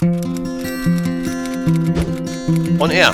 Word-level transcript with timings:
On 0.00 0.08
Air, 2.88 3.12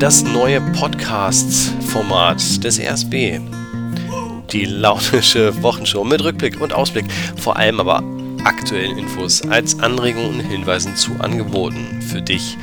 das 0.00 0.24
neue 0.24 0.60
Podcast-Format 0.72 2.64
des 2.64 2.80
RSB. 2.80 3.38
Die 4.50 4.64
launische 4.64 5.62
Wochenshow 5.62 6.02
mit 6.02 6.24
Rückblick 6.24 6.60
und 6.60 6.72
Ausblick, 6.72 7.04
vor 7.36 7.56
allem 7.56 7.78
aber 7.78 8.02
aktuellen 8.44 8.98
Infos 8.98 9.48
als 9.48 9.78
Anregungen 9.78 10.40
und 10.40 10.40
Hinweisen 10.40 10.96
zu 10.96 11.12
Angeboten 11.20 12.02
für 12.02 12.20
dich 12.20 12.58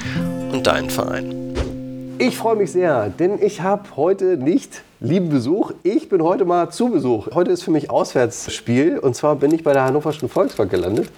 und 0.51 0.67
deinen 0.67 0.89
Verein. 0.89 1.33
Ich 2.17 2.38
freue 2.38 2.57
mich 2.57 2.73
sehr, 2.73 3.07
denn 3.07 3.41
ich 3.41 3.61
habe 3.61 3.95
heute 3.95 4.35
nicht 4.35 4.83
lieben 4.99 5.29
Besuch. 5.29 5.71
Ich 5.81 6.09
bin 6.09 6.21
heute 6.21 6.45
mal 6.45 6.69
zu 6.69 6.89
Besuch. 6.89 7.29
Heute 7.33 7.51
ist 7.51 7.63
für 7.63 7.71
mich 7.71 7.89
Auswärtsspiel 7.89 8.99
und 8.99 9.15
zwar 9.15 9.35
bin 9.38 9.51
ich 9.51 9.63
bei 9.63 9.73
der 9.73 9.85
Hannoverschen 9.85 10.29
Volksbank 10.29 10.69
gelandet. 10.69 11.09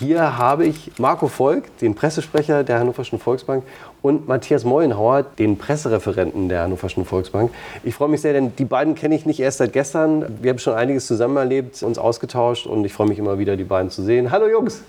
Hier 0.00 0.36
habe 0.38 0.66
ich 0.66 0.90
Marco 0.98 1.28
Volk, 1.28 1.78
den 1.78 1.94
Pressesprecher 1.94 2.64
der 2.64 2.80
Hannoverschen 2.80 3.20
Volksbank 3.20 3.62
und 4.02 4.26
Matthias 4.26 4.64
Mollenhauer, 4.64 5.22
den 5.22 5.56
Pressereferenten 5.56 6.48
der 6.48 6.62
Hannoverschen 6.62 7.04
Volksbank. 7.04 7.52
Ich 7.84 7.94
freue 7.94 8.08
mich 8.08 8.20
sehr, 8.20 8.32
denn 8.32 8.56
die 8.56 8.64
beiden 8.64 8.96
kenne 8.96 9.14
ich 9.14 9.24
nicht 9.24 9.38
erst 9.38 9.58
seit 9.58 9.72
gestern. 9.72 10.24
Wir 10.42 10.50
haben 10.50 10.58
schon 10.58 10.74
einiges 10.74 11.06
zusammen 11.06 11.36
erlebt, 11.36 11.80
uns 11.84 11.96
ausgetauscht 11.98 12.66
und 12.66 12.84
ich 12.84 12.92
freue 12.92 13.06
mich 13.06 13.20
immer 13.20 13.38
wieder, 13.38 13.56
die 13.56 13.62
beiden 13.62 13.88
zu 13.88 14.02
sehen. 14.02 14.32
Hallo 14.32 14.48
Jungs! 14.48 14.82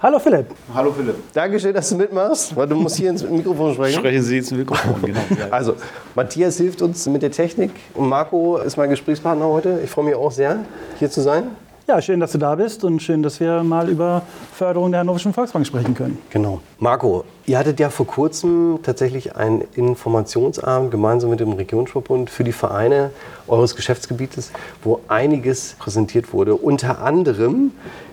Hallo 0.00 0.18
Philipp. 0.18 0.46
Hallo 0.74 0.90
Philipp. 0.90 1.16
Dankeschön, 1.32 1.74
dass 1.74 1.88
du 1.90 1.96
mitmachst, 1.96 2.56
weil 2.56 2.66
du 2.66 2.74
musst 2.74 2.96
hier 2.96 3.10
ins 3.10 3.22
Mikrofon 3.22 3.74
sprechen. 3.74 3.98
Sprechen 3.98 4.22
Sie 4.22 4.38
ins 4.38 4.50
Mikrofon, 4.50 4.96
genau. 5.04 5.20
Also, 5.50 5.74
Matthias 6.16 6.56
hilft 6.56 6.82
uns 6.82 7.06
mit 7.06 7.22
der 7.22 7.30
Technik 7.30 7.70
und 7.94 8.08
Marco 8.08 8.56
ist 8.56 8.76
mein 8.76 8.90
Gesprächspartner 8.90 9.46
heute. 9.46 9.78
Ich 9.84 9.90
freue 9.90 10.06
mich 10.06 10.14
auch 10.16 10.32
sehr, 10.32 10.64
hier 10.98 11.10
zu 11.10 11.20
sein. 11.20 11.50
Ja, 11.88 12.02
schön, 12.02 12.20
dass 12.20 12.32
du 12.32 12.38
da 12.38 12.54
bist 12.54 12.84
und 12.84 13.00
schön, 13.00 13.22
dass 13.22 13.40
wir 13.40 13.62
mal 13.62 13.88
über 13.88 14.20
Förderung 14.52 14.90
der 14.90 15.00
Hannoverschen 15.00 15.32
Volksbank 15.32 15.66
sprechen 15.66 15.94
können. 15.94 16.18
Genau. 16.28 16.60
Marco, 16.78 17.24
ihr 17.46 17.56
hattet 17.56 17.80
ja 17.80 17.88
vor 17.88 18.06
kurzem 18.06 18.80
tatsächlich 18.82 19.36
einen 19.36 19.62
Informationsabend 19.74 20.90
gemeinsam 20.90 21.30
mit 21.30 21.40
dem 21.40 21.52
Regionsverbund 21.52 22.28
für 22.28 22.44
die 22.44 22.52
Vereine 22.52 23.10
eures 23.46 23.74
Geschäftsgebietes, 23.74 24.52
wo 24.84 25.00
einiges 25.08 25.76
präsentiert 25.78 26.34
wurde. 26.34 26.56
Unter 26.56 27.00
anderem, 27.00 27.72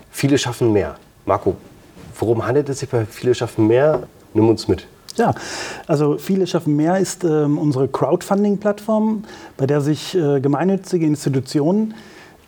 viele 0.10 0.38
schaffen 0.38 0.72
mehr. 0.72 0.96
Marco, 1.26 1.58
worum 2.18 2.48
handelt 2.48 2.70
es 2.70 2.80
sich 2.80 2.88
bei 2.88 3.06
Viele 3.06 3.36
schaffen 3.36 3.68
mehr? 3.68 4.04
Nimm 4.34 4.48
uns 4.48 4.70
mit. 4.70 4.88
Ja, 5.18 5.36
also 5.86 6.18
Viele 6.18 6.48
schaffen 6.48 6.78
mehr 6.78 6.98
ist 6.98 7.26
äh, 7.26 7.28
unsere 7.28 7.90
Crowdfunding-Plattform, 7.90 9.26
bei 9.58 9.68
der 9.68 9.82
sich 9.82 10.16
äh, 10.16 10.40
gemeinnützige 10.40 11.06
Institutionen 11.06 11.94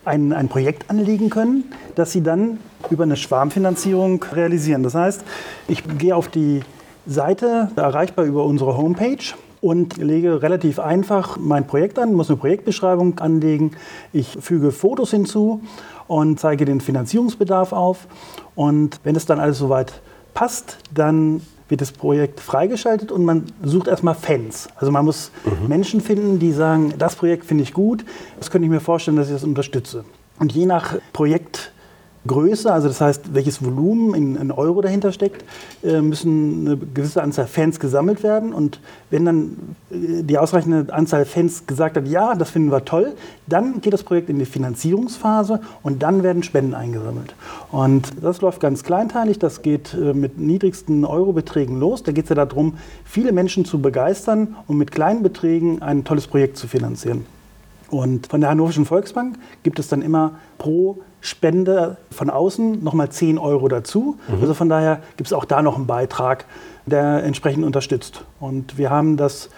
ein, 0.08 0.34
ein 0.34 0.48
Projekt 0.48 0.90
anlegen 0.90 1.30
können, 1.30 1.66
das 1.96 2.12
sie 2.12 2.24
dann 2.24 2.60
über 2.90 3.04
eine 3.04 3.18
Schwarmfinanzierung 3.18 4.24
realisieren. 4.34 4.84
Das 4.84 4.96
heißt, 4.96 5.24
ich 5.68 5.84
gehe 5.98 6.16
auf 6.16 6.30
die 6.30 6.62
Seite, 7.06 7.70
erreichbar 7.76 8.26
über 8.26 8.46
unsere 8.46 8.78
Homepage 8.78 9.24
und 9.62 9.98
lege 9.98 10.42
relativ 10.42 10.80
einfach 10.80 11.38
mein 11.38 11.68
Projekt 11.68 12.00
an, 12.00 12.14
muss 12.14 12.30
eine 12.30 12.38
Projektbeschreibung 12.38 13.20
anlegen. 13.20 13.72
Ich 14.14 14.38
füge 14.40 14.72
Fotos 14.72 15.12
hinzu 15.12 15.62
und 16.08 16.40
zeige 16.40 16.66
den 16.66 16.82
Finanzierungsbedarf 16.82 17.74
auf. 17.74 18.08
Und 18.56 19.00
wenn 19.04 19.16
es 19.16 19.26
dann 19.26 19.40
alles 19.40 19.58
soweit 19.58 20.02
passt, 20.34 20.78
dann 20.94 21.42
wird 21.70 21.82
das 21.82 21.92
Projekt 21.92 22.40
freigeschaltet 22.40 23.12
und 23.12 23.26
man 23.26 23.46
sucht 23.64 23.88
erstmal 23.88 24.16
Fans. 24.16 24.68
Also 24.76 24.92
man 24.92 25.06
muss 25.06 25.32
mhm. 25.46 25.68
Menschen 25.68 26.02
finden, 26.02 26.40
die 26.40 26.52
sagen, 26.52 26.94
das 26.98 27.16
Projekt 27.16 27.46
finde 27.46 27.64
ich 27.64 27.74
gut, 27.74 28.06
das 28.40 28.52
könnte 28.52 28.66
ich 28.66 28.72
mir 28.72 28.80
vorstellen, 28.80 29.18
dass 29.18 29.28
ich 29.28 29.34
das 29.34 29.44
unterstütze. 29.44 30.06
Und 30.40 30.54
je 30.54 30.66
nach 30.66 30.96
Projekt 31.14 31.67
Größe, 32.28 32.72
also 32.72 32.88
das 32.88 33.02
heißt, 33.02 33.34
welches 33.34 33.64
Volumen 33.64 34.14
in, 34.14 34.36
in 34.36 34.52
Euro 34.52 34.82
dahinter 34.82 35.12
steckt, 35.12 35.44
äh, 35.84 36.02
müssen 36.02 36.68
eine 36.68 36.78
gewisse 36.78 37.24
Anzahl 37.24 37.48
Fans 37.48 37.80
gesammelt 37.80 38.24
werden. 38.24 38.54
Und 38.54 38.80
wenn 39.10 39.26
dann 39.26 39.76
äh, 39.90 40.24
die 40.24 40.38
ausreichende 40.38 40.94
Anzahl 40.94 41.26
Fans 41.26 41.66
gesagt 41.66 41.98
hat, 41.98 42.08
ja, 42.08 42.36
das 42.36 42.50
finden 42.52 42.72
wir 42.72 42.86
toll, 42.86 43.14
dann 43.48 43.82
geht 43.82 43.94
das 43.94 44.04
Projekt 44.04 44.30
in 44.30 44.40
die 44.40 44.46
Finanzierungsphase 44.46 45.62
und 45.84 46.04
dann 46.04 46.24
werden 46.24 46.44
Spenden 46.44 46.74
eingesammelt. 46.74 47.34
Und 47.72 48.12
das 48.22 48.42
läuft 48.42 48.60
ganz 48.60 48.84
kleinteilig, 48.84 49.40
das 49.40 49.62
geht 49.62 49.94
äh, 49.94 50.14
mit 50.14 50.38
niedrigsten 50.38 51.06
Eurobeträgen 51.06 51.80
los. 51.80 52.04
Da 52.04 52.12
geht 52.12 52.26
es 52.26 52.30
ja 52.30 52.36
darum, 52.36 52.78
viele 53.06 53.32
Menschen 53.32 53.66
zu 53.66 53.82
begeistern 53.82 54.56
und 54.68 54.78
mit 54.78 54.92
kleinen 54.92 55.24
Beträgen 55.24 55.82
ein 55.82 56.04
tolles 56.04 56.28
Projekt 56.28 56.58
zu 56.58 56.68
finanzieren. 56.68 57.37
Und 57.90 58.28
von 58.28 58.42
der 58.42 58.50
Hannoverschen 58.50 58.86
Volksbank 58.86 59.38
gibt 59.64 59.80
es 59.80 59.88
dann 59.88 60.02
immer 60.02 60.34
pro 60.58 61.00
Spende 61.22 61.98
von 62.12 62.30
außen 62.30 62.84
nochmal 62.84 63.10
10 63.10 63.38
Euro 63.38 63.68
dazu. 63.68 64.18
Mhm. 64.28 64.42
Also 64.42 64.54
von 64.54 64.70
daher 64.70 65.02
gibt 65.16 65.28
es 65.28 65.34
auch 65.34 65.46
da 65.46 65.62
noch 65.62 65.76
einen 65.76 65.88
Beitrag, 65.88 66.46
der 66.86 67.24
entsprechend 67.24 67.66
unterstützt. 67.66 68.24
Und 68.40 68.78
wir 68.78 68.90
haben 68.90 69.18
das 69.18 69.50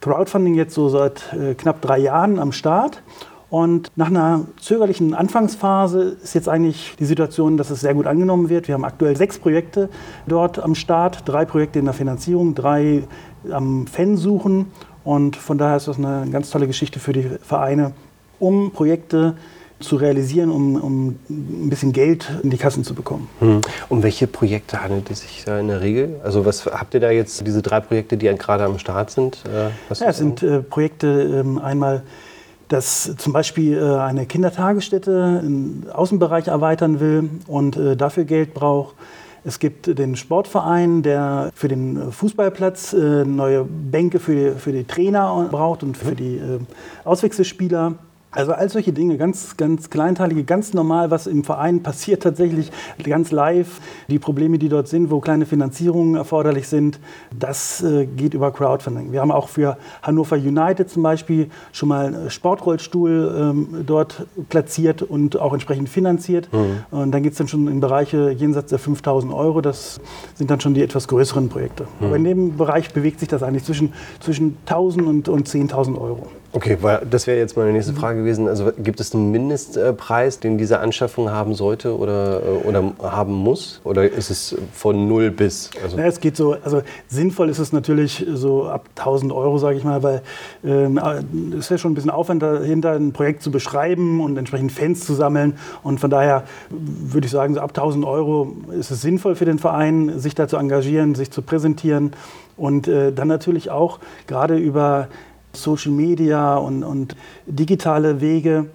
Crowdfunding 0.00 0.54
jetzt 0.54 0.74
so 0.74 0.88
seit 0.88 1.32
äh, 1.32 1.54
knapp 1.54 1.80
drei 1.80 1.98
Jahren 1.98 2.38
am 2.38 2.52
Start. 2.52 3.02
Und 3.50 3.90
nach 3.94 4.08
einer 4.08 4.46
zögerlichen 4.60 5.14
Anfangsphase 5.14 6.16
ist 6.22 6.34
jetzt 6.34 6.48
eigentlich 6.48 6.96
die 6.98 7.04
Situation, 7.04 7.56
dass 7.56 7.70
es 7.70 7.80
sehr 7.80 7.94
gut 7.94 8.06
angenommen 8.06 8.48
wird. 8.48 8.66
Wir 8.66 8.74
haben 8.74 8.84
aktuell 8.84 9.16
sechs 9.16 9.38
Projekte 9.38 9.90
dort 10.26 10.58
am 10.58 10.74
Start, 10.74 11.22
drei 11.24 11.44
Projekte 11.44 11.78
in 11.78 11.84
der 11.84 11.94
Finanzierung, 11.94 12.54
drei 12.54 13.04
am 13.50 13.86
Fan 13.86 14.16
suchen. 14.16 14.72
Und 15.04 15.36
von 15.36 15.58
daher 15.58 15.76
ist 15.76 15.88
das 15.88 15.98
eine 15.98 16.26
ganz 16.30 16.50
tolle 16.50 16.66
Geschichte 16.66 16.98
für 16.98 17.12
die 17.12 17.28
Vereine, 17.42 17.92
um 18.38 18.72
Projekte 18.72 19.36
zu 19.80 19.96
realisieren, 19.96 20.50
um, 20.50 20.76
um 20.76 21.08
ein 21.28 21.68
bisschen 21.68 21.92
Geld 21.92 22.30
in 22.42 22.50
die 22.50 22.56
Kassen 22.56 22.84
zu 22.84 22.94
bekommen. 22.94 23.28
Hm. 23.40 23.60
Um 23.88 24.02
welche 24.02 24.26
Projekte 24.26 24.82
handelt 24.82 25.10
es 25.10 25.20
sich 25.20 25.44
da 25.44 25.60
in 25.60 25.68
der 25.68 25.80
Regel? 25.82 26.20
Also 26.24 26.46
was 26.46 26.64
habt 26.64 26.94
ihr 26.94 27.00
da 27.00 27.10
jetzt, 27.10 27.46
diese 27.46 27.60
drei 27.60 27.80
Projekte, 27.80 28.16
die 28.16 28.26
gerade 28.26 28.64
am 28.64 28.78
Start 28.78 29.10
sind? 29.10 29.42
Äh, 29.46 29.64
ja, 29.94 30.08
es 30.08 30.16
sind 30.16 30.42
äh, 30.42 30.60
Projekte 30.62 31.42
ähm, 31.44 31.58
einmal 31.58 32.02
dass 32.68 33.14
zum 33.18 33.32
Beispiel 33.32 33.76
äh, 33.76 33.98
eine 33.98 34.26
Kindertagesstätte 34.26 35.42
im 35.44 35.84
Außenbereich 35.92 36.48
erweitern 36.48 36.98
will 36.98 37.28
und 37.46 37.76
äh, 37.76 37.96
dafür 37.96 38.24
Geld 38.24 38.54
braucht. 38.54 38.94
Es 39.44 39.58
gibt 39.58 39.98
den 39.98 40.16
Sportverein, 40.16 41.02
der 41.02 41.50
für 41.54 41.68
den 41.68 42.10
Fußballplatz 42.12 42.94
äh, 42.94 43.24
neue 43.24 43.64
Bänke 43.64 44.18
für, 44.18 44.56
für 44.56 44.72
die 44.72 44.84
Trainer 44.84 45.48
braucht 45.50 45.82
und 45.82 45.96
für 45.96 46.14
die 46.14 46.40
Auswechselspieler. 47.04 47.94
Also 48.34 48.52
all 48.52 48.68
solche 48.68 48.92
Dinge, 48.92 49.16
ganz, 49.16 49.56
ganz 49.56 49.90
kleinteilige, 49.90 50.44
ganz 50.44 50.74
normal, 50.74 51.10
was 51.10 51.26
im 51.26 51.44
Verein 51.44 51.82
passiert 51.82 52.22
tatsächlich, 52.22 52.70
ganz 53.02 53.30
live. 53.30 53.80
Die 54.08 54.18
Probleme, 54.18 54.58
die 54.58 54.68
dort 54.68 54.88
sind, 54.88 55.10
wo 55.10 55.20
kleine 55.20 55.46
Finanzierungen 55.46 56.16
erforderlich 56.16 56.68
sind, 56.68 56.98
das 57.38 57.82
äh, 57.82 58.06
geht 58.06 58.34
über 58.34 58.50
Crowdfunding. 58.50 59.12
Wir 59.12 59.20
haben 59.20 59.30
auch 59.30 59.48
für 59.48 59.76
Hannover 60.02 60.36
United 60.36 60.90
zum 60.90 61.02
Beispiel 61.02 61.48
schon 61.72 61.88
mal 61.88 62.06
einen 62.06 62.30
Sportrollstuhl 62.30 63.34
ähm, 63.38 63.84
dort 63.86 64.26
platziert 64.48 65.02
und 65.02 65.38
auch 65.38 65.52
entsprechend 65.52 65.88
finanziert. 65.88 66.48
Mhm. 66.52 66.98
Und 66.98 67.12
dann 67.12 67.22
geht 67.22 67.32
es 67.32 67.38
dann 67.38 67.48
schon 67.48 67.68
in 67.68 67.80
Bereiche 67.80 68.30
jenseits 68.30 68.70
der 68.70 68.78
5000 68.78 69.32
Euro. 69.32 69.60
Das 69.60 70.00
sind 70.34 70.50
dann 70.50 70.60
schon 70.60 70.74
die 70.74 70.82
etwas 70.82 71.08
größeren 71.08 71.48
Projekte. 71.48 71.84
Mhm. 72.00 72.06
Aber 72.06 72.16
in 72.16 72.24
dem 72.24 72.56
Bereich 72.56 72.92
bewegt 72.92 73.20
sich 73.20 73.28
das 73.28 73.42
eigentlich 73.42 73.64
zwischen, 73.64 73.92
zwischen 74.20 74.56
1000 74.66 75.06
und, 75.06 75.28
und 75.28 75.48
10.000 75.48 76.00
Euro. 76.00 76.26
Okay, 76.56 76.78
weil 76.80 77.04
das 77.10 77.26
wäre 77.26 77.36
jetzt 77.36 77.56
meine 77.56 77.72
nächste 77.72 77.94
Frage 77.94 78.20
gewesen. 78.20 78.46
Also 78.46 78.70
gibt 78.78 79.00
es 79.00 79.12
einen 79.12 79.32
Mindestpreis, 79.32 80.38
den 80.38 80.56
diese 80.56 80.78
Anschaffung 80.78 81.32
haben 81.32 81.54
sollte 81.54 81.98
oder, 81.98 82.42
äh, 82.44 82.68
oder 82.68 82.92
haben 83.02 83.32
muss? 83.32 83.80
Oder 83.82 84.08
ist 84.08 84.30
es 84.30 84.56
von 84.72 85.08
null 85.08 85.32
bis? 85.32 85.70
Also 85.82 85.98
ja, 85.98 86.04
es 86.04 86.20
geht 86.20 86.36
so, 86.36 86.56
also 86.62 86.82
sinnvoll 87.08 87.50
ist 87.50 87.58
es 87.58 87.72
natürlich 87.72 88.24
so 88.34 88.66
ab 88.66 88.88
1000 88.96 89.32
Euro, 89.32 89.58
sage 89.58 89.78
ich 89.78 89.82
mal, 89.82 90.04
weil 90.04 90.22
ähm, 90.64 91.00
es 91.50 91.64
ist 91.64 91.70
ja 91.70 91.78
schon 91.78 91.90
ein 91.90 91.96
bisschen 91.96 92.10
Aufwand 92.10 92.40
dahinter, 92.40 92.92
ein 92.92 93.12
Projekt 93.12 93.42
zu 93.42 93.50
beschreiben 93.50 94.20
und 94.20 94.36
entsprechend 94.36 94.70
Fans 94.70 95.04
zu 95.04 95.14
sammeln. 95.14 95.58
Und 95.82 95.98
von 95.98 96.08
daher 96.08 96.44
würde 96.70 97.26
ich 97.26 97.32
sagen, 97.32 97.54
so 97.54 97.60
ab 97.62 97.70
1000 97.70 98.04
Euro 98.04 98.54
ist 98.78 98.92
es 98.92 99.02
sinnvoll 99.02 99.34
für 99.34 99.44
den 99.44 99.58
Verein, 99.58 100.20
sich 100.20 100.36
da 100.36 100.46
zu 100.46 100.56
engagieren, 100.56 101.16
sich 101.16 101.32
zu 101.32 101.42
präsentieren. 101.42 102.12
Und 102.56 102.86
äh, 102.86 103.10
dann 103.12 103.26
natürlich 103.26 103.72
auch 103.72 103.98
gerade 104.28 104.56
über 104.56 105.08
Social 105.56 105.92
Media 105.92 106.56
und, 106.56 106.82
und 106.82 107.16
digitale 107.46 108.20
Wege, 108.20 108.66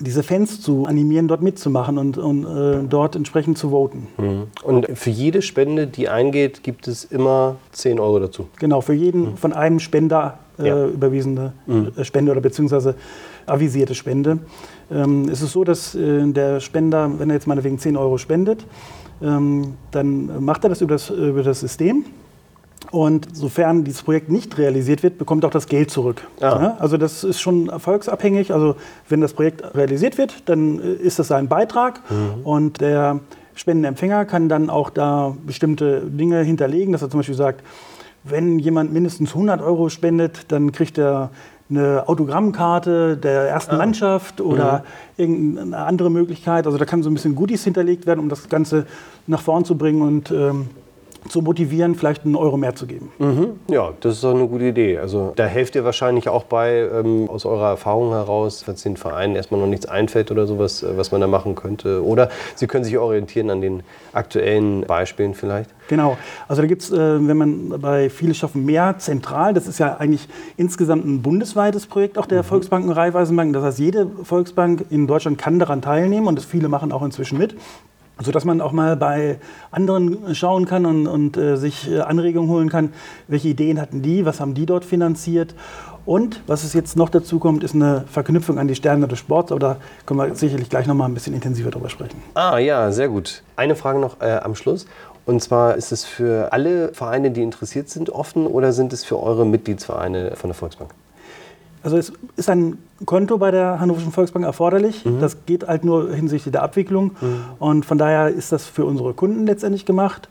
diese 0.00 0.22
Fans 0.22 0.60
zu 0.60 0.84
animieren, 0.86 1.28
dort 1.28 1.42
mitzumachen 1.42 1.96
und, 1.98 2.18
und 2.18 2.44
äh, 2.44 2.82
dort 2.88 3.14
entsprechend 3.14 3.56
zu 3.56 3.70
voten. 3.70 4.08
Mhm. 4.18 4.42
Und 4.64 4.86
für 4.94 5.10
jede 5.10 5.42
Spende, 5.42 5.86
die 5.86 6.08
eingeht, 6.08 6.62
gibt 6.62 6.88
es 6.88 7.04
immer 7.04 7.56
10 7.72 8.00
Euro 8.00 8.18
dazu? 8.18 8.48
Genau, 8.58 8.80
für 8.80 8.94
jeden 8.94 9.32
mhm. 9.32 9.36
von 9.36 9.52
einem 9.52 9.78
Spender 9.78 10.38
äh, 10.58 10.68
ja. 10.68 10.86
überwiesene 10.86 11.52
mhm. 11.66 11.92
Äh, 11.96 12.04
Spende 12.04 12.32
oder 12.32 12.40
beziehungsweise 12.40 12.96
avisierte 13.46 13.94
Spende. 13.94 14.38
Ähm, 14.90 15.28
es 15.28 15.40
ist 15.42 15.52
so, 15.52 15.64
dass 15.64 15.94
äh, 15.94 16.26
der 16.32 16.60
Spender, 16.60 17.10
wenn 17.18 17.30
er 17.30 17.34
jetzt 17.34 17.46
meinetwegen 17.46 17.78
10 17.78 17.96
Euro 17.96 18.18
spendet, 18.18 18.64
ähm, 19.22 19.74
dann 19.92 20.44
macht 20.44 20.64
er 20.64 20.70
das 20.70 20.80
über 20.80 20.94
das, 20.94 21.10
über 21.10 21.42
das 21.42 21.60
System 21.60 22.04
und 22.92 23.34
sofern 23.34 23.84
dieses 23.84 24.02
Projekt 24.02 24.28
nicht 24.28 24.58
realisiert 24.58 25.02
wird, 25.02 25.16
bekommt 25.16 25.44
auch 25.46 25.50
das 25.50 25.66
Geld 25.66 25.90
zurück. 25.90 26.22
Ah. 26.40 26.42
Ja, 26.42 26.76
also 26.78 26.98
das 26.98 27.24
ist 27.24 27.40
schon 27.40 27.70
erfolgsabhängig. 27.70 28.52
Also 28.52 28.76
wenn 29.08 29.22
das 29.22 29.32
Projekt 29.32 29.74
realisiert 29.74 30.18
wird, 30.18 30.48
dann 30.48 30.78
äh, 30.78 30.92
ist 30.92 31.18
das 31.18 31.28
sein 31.28 31.48
Beitrag 31.48 32.00
mhm. 32.10 32.42
und 32.44 32.80
der 32.82 33.20
Spendenempfänger 33.54 34.26
kann 34.26 34.48
dann 34.48 34.70
auch 34.70 34.90
da 34.90 35.34
bestimmte 35.46 36.02
Dinge 36.02 36.42
hinterlegen, 36.42 36.92
dass 36.92 37.02
er 37.02 37.10
zum 37.10 37.20
Beispiel 37.20 37.34
sagt, 37.34 37.64
wenn 38.24 38.58
jemand 38.58 38.92
mindestens 38.92 39.30
100 39.30 39.62
Euro 39.62 39.88
spendet, 39.88 40.52
dann 40.52 40.70
kriegt 40.70 40.98
er 40.98 41.30
eine 41.70 42.06
Autogrammkarte 42.06 43.16
der 43.16 43.48
ersten 43.48 43.76
ah. 43.76 43.78
Mannschaft 43.78 44.42
oder 44.42 44.84
mhm. 45.16 45.22
irgendeine 45.22 45.78
andere 45.78 46.10
Möglichkeit. 46.10 46.66
Also 46.66 46.76
da 46.76 46.84
kann 46.84 47.02
so 47.02 47.08
ein 47.08 47.14
bisschen 47.14 47.34
Goodies 47.34 47.64
hinterlegt 47.64 48.06
werden, 48.06 48.20
um 48.20 48.28
das 48.28 48.50
Ganze 48.50 48.86
nach 49.26 49.40
vorn 49.40 49.64
zu 49.64 49.78
bringen 49.78 50.02
und 50.02 50.30
ähm, 50.30 50.68
zu 51.28 51.40
motivieren, 51.40 51.94
vielleicht 51.94 52.24
einen 52.24 52.36
Euro 52.36 52.56
mehr 52.56 52.74
zu 52.74 52.86
geben. 52.86 53.12
Mhm. 53.18 53.60
Ja, 53.68 53.92
das 54.00 54.14
ist 54.14 54.24
doch 54.24 54.34
eine 54.34 54.46
gute 54.48 54.64
Idee. 54.64 54.98
Also 54.98 55.32
da 55.36 55.46
helft 55.46 55.74
ihr 55.74 55.84
wahrscheinlich 55.84 56.28
auch 56.28 56.44
bei, 56.44 56.88
ähm, 56.92 57.28
aus 57.28 57.46
eurer 57.46 57.70
Erfahrung 57.70 58.10
heraus, 58.10 58.66
wenn 58.66 58.74
es 58.74 58.82
den 58.82 58.96
Vereinen 58.96 59.36
erstmal 59.36 59.60
noch 59.60 59.66
nichts 59.66 59.86
einfällt 59.86 60.30
oder 60.30 60.46
sowas, 60.46 60.82
äh, 60.82 60.96
was 60.96 61.12
man 61.12 61.20
da 61.20 61.26
machen 61.26 61.54
könnte. 61.54 62.04
Oder 62.04 62.28
sie 62.54 62.66
können 62.66 62.84
sich 62.84 62.98
orientieren 62.98 63.50
an 63.50 63.60
den 63.60 63.82
aktuellen 64.12 64.82
Beispielen 64.82 65.34
vielleicht. 65.34 65.70
Genau. 65.88 66.16
Also 66.48 66.62
da 66.62 66.68
gibt 66.68 66.82
es, 66.82 66.90
äh, 66.90 66.96
wenn 66.96 67.36
man 67.36 67.80
bei 67.80 68.10
Viele 68.10 68.34
schaffen 68.34 68.64
mehr 68.64 68.96
zentral, 68.98 69.54
das 69.54 69.66
ist 69.66 69.78
ja 69.78 69.96
eigentlich 69.96 70.28
insgesamt 70.56 71.04
ein 71.04 71.22
bundesweites 71.22 71.86
Projekt 71.86 72.18
auch 72.18 72.26
der 72.26 72.42
mhm. 72.42 72.46
Volksbanken 72.46 72.90
und 72.90 72.96
Raiffeisenbanken. 72.96 73.52
Das 73.52 73.64
heißt, 73.64 73.78
jede 73.78 74.06
Volksbank 74.22 74.86
in 74.90 75.06
Deutschland 75.06 75.38
kann 75.38 75.58
daran 75.58 75.82
teilnehmen 75.82 76.26
und 76.26 76.36
das 76.36 76.44
viele 76.44 76.68
machen 76.68 76.92
auch 76.92 77.02
inzwischen 77.02 77.38
mit 77.38 77.54
sodass 78.20 78.44
man 78.44 78.60
auch 78.60 78.72
mal 78.72 78.96
bei 78.96 79.38
anderen 79.70 80.34
schauen 80.34 80.66
kann 80.66 80.86
und, 80.86 81.06
und 81.06 81.36
äh, 81.36 81.56
sich 81.56 81.90
äh, 81.90 82.00
Anregungen 82.00 82.50
holen 82.50 82.68
kann, 82.68 82.92
welche 83.28 83.48
Ideen 83.48 83.80
hatten 83.80 84.02
die, 84.02 84.24
was 84.24 84.40
haben 84.40 84.54
die 84.54 84.66
dort 84.66 84.84
finanziert. 84.84 85.54
Und 86.04 86.42
was 86.48 86.64
es 86.64 86.72
jetzt 86.72 86.96
noch 86.96 87.10
dazu 87.10 87.38
kommt, 87.38 87.62
ist 87.62 87.74
eine 87.74 88.04
Verknüpfung 88.10 88.58
an 88.58 88.66
die 88.66 88.74
Sterne 88.74 89.06
des 89.06 89.20
Sports, 89.20 89.52
aber 89.52 89.60
da 89.60 89.76
können 90.04 90.18
wir 90.18 90.34
sicherlich 90.34 90.68
gleich 90.68 90.86
noch 90.86 90.94
mal 90.96 91.06
ein 91.06 91.14
bisschen 91.14 91.32
intensiver 91.32 91.70
drüber 91.70 91.88
sprechen. 91.88 92.20
Ah 92.34 92.58
ja, 92.58 92.90
sehr 92.90 93.08
gut. 93.08 93.42
Eine 93.54 93.76
Frage 93.76 94.00
noch 94.00 94.20
äh, 94.20 94.40
am 94.42 94.56
Schluss. 94.56 94.86
Und 95.24 95.40
zwar 95.40 95.76
ist 95.76 95.92
es 95.92 96.04
für 96.04 96.52
alle 96.52 96.92
Vereine, 96.92 97.30
die 97.30 97.42
interessiert 97.42 97.88
sind, 97.88 98.10
offen 98.10 98.48
oder 98.48 98.72
sind 98.72 98.92
es 98.92 99.04
für 99.04 99.22
eure 99.22 99.46
Mitgliedsvereine 99.46 100.34
von 100.34 100.50
der 100.50 100.54
Volksbank? 100.54 100.90
Also 101.82 101.96
es 101.96 102.12
ist 102.36 102.48
ein 102.48 102.78
Konto 103.06 103.38
bei 103.38 103.50
der 103.50 103.80
Hannoverschen 103.80 104.12
Volksbank 104.12 104.44
erforderlich. 104.44 105.04
Mhm. 105.04 105.20
Das 105.20 105.44
geht 105.46 105.66
halt 105.66 105.84
nur 105.84 106.12
hinsichtlich 106.14 106.52
der 106.52 106.62
Abwicklung. 106.62 107.16
Mhm. 107.20 107.44
Und 107.58 107.84
von 107.84 107.98
daher 107.98 108.28
ist 108.28 108.52
das 108.52 108.66
für 108.66 108.84
unsere 108.84 109.14
Kunden 109.14 109.46
letztendlich 109.46 109.84
gemacht. 109.84 110.28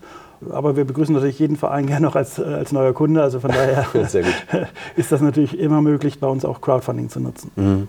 Aber 0.50 0.76
wir 0.76 0.86
begrüßen 0.86 1.14
natürlich 1.14 1.38
jeden 1.38 1.56
Verein 1.56 1.86
gerne 1.86 2.06
noch 2.06 2.16
als, 2.16 2.40
als 2.40 2.72
neuer 2.72 2.94
Kunde. 2.94 3.22
Also 3.22 3.40
von 3.40 3.52
daher 3.52 3.86
ist 4.96 5.12
das 5.12 5.22
natürlich 5.22 5.60
immer 5.60 5.82
möglich, 5.82 6.20
bei 6.20 6.28
uns 6.28 6.46
auch 6.46 6.62
Crowdfunding 6.62 7.10
zu 7.10 7.20
nutzen. 7.20 7.52
Mhm. 7.56 7.88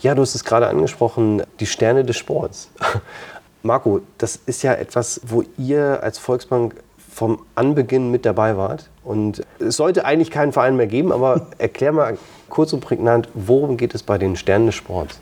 Ja, 0.00 0.14
du 0.14 0.22
hast 0.22 0.34
es 0.34 0.44
gerade 0.44 0.66
angesprochen, 0.66 1.42
die 1.60 1.66
Sterne 1.66 2.04
des 2.04 2.16
Sports. 2.16 2.70
Marco, 3.62 4.00
das 4.18 4.38
ist 4.46 4.62
ja 4.62 4.74
etwas, 4.74 5.20
wo 5.26 5.42
ihr 5.58 6.02
als 6.02 6.18
Volksbank 6.18 6.74
vom 7.12 7.38
Anbeginn 7.54 8.10
mit 8.10 8.26
dabei 8.26 8.56
wart. 8.56 8.90
Und 9.02 9.42
es 9.58 9.76
sollte 9.76 10.04
eigentlich 10.04 10.30
keinen 10.30 10.52
Verein 10.52 10.76
mehr 10.76 10.86
geben, 10.86 11.12
aber 11.12 11.46
erklär 11.58 11.92
mal 11.92 12.18
kurz 12.48 12.72
und 12.72 12.80
prägnant, 12.80 13.28
worum 13.34 13.76
geht 13.76 13.94
es 13.94 14.02
bei 14.02 14.18
den 14.18 14.36
Sternen 14.36 14.66
des 14.66 14.74
Sports? 14.74 15.20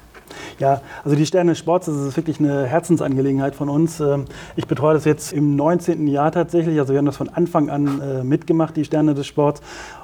Ja, 0.58 0.80
also 1.04 1.16
die 1.16 1.26
Sterne 1.26 1.52
des 1.52 1.58
Sports, 1.58 1.86
das 1.86 1.96
ist 1.96 2.16
wirklich 2.16 2.38
eine 2.38 2.66
Herzensangelegenheit 2.66 3.54
von 3.54 3.68
uns. 3.68 4.00
Ähm, 4.00 4.26
ich 4.56 4.66
betreue 4.66 4.94
das 4.94 5.04
jetzt 5.04 5.32
im 5.32 5.56
19. 5.56 6.06
Jahr 6.06 6.32
tatsächlich. 6.32 6.78
Also 6.78 6.92
wir 6.92 6.98
haben 6.98 7.06
das 7.06 7.16
von 7.16 7.28
Anfang 7.28 7.70
an 7.70 8.00
äh, 8.00 8.24
mitgemacht, 8.24 8.76
die 8.76 8.84
Sterne 8.84 9.14
des 9.14 9.26
Sports. 9.26 9.60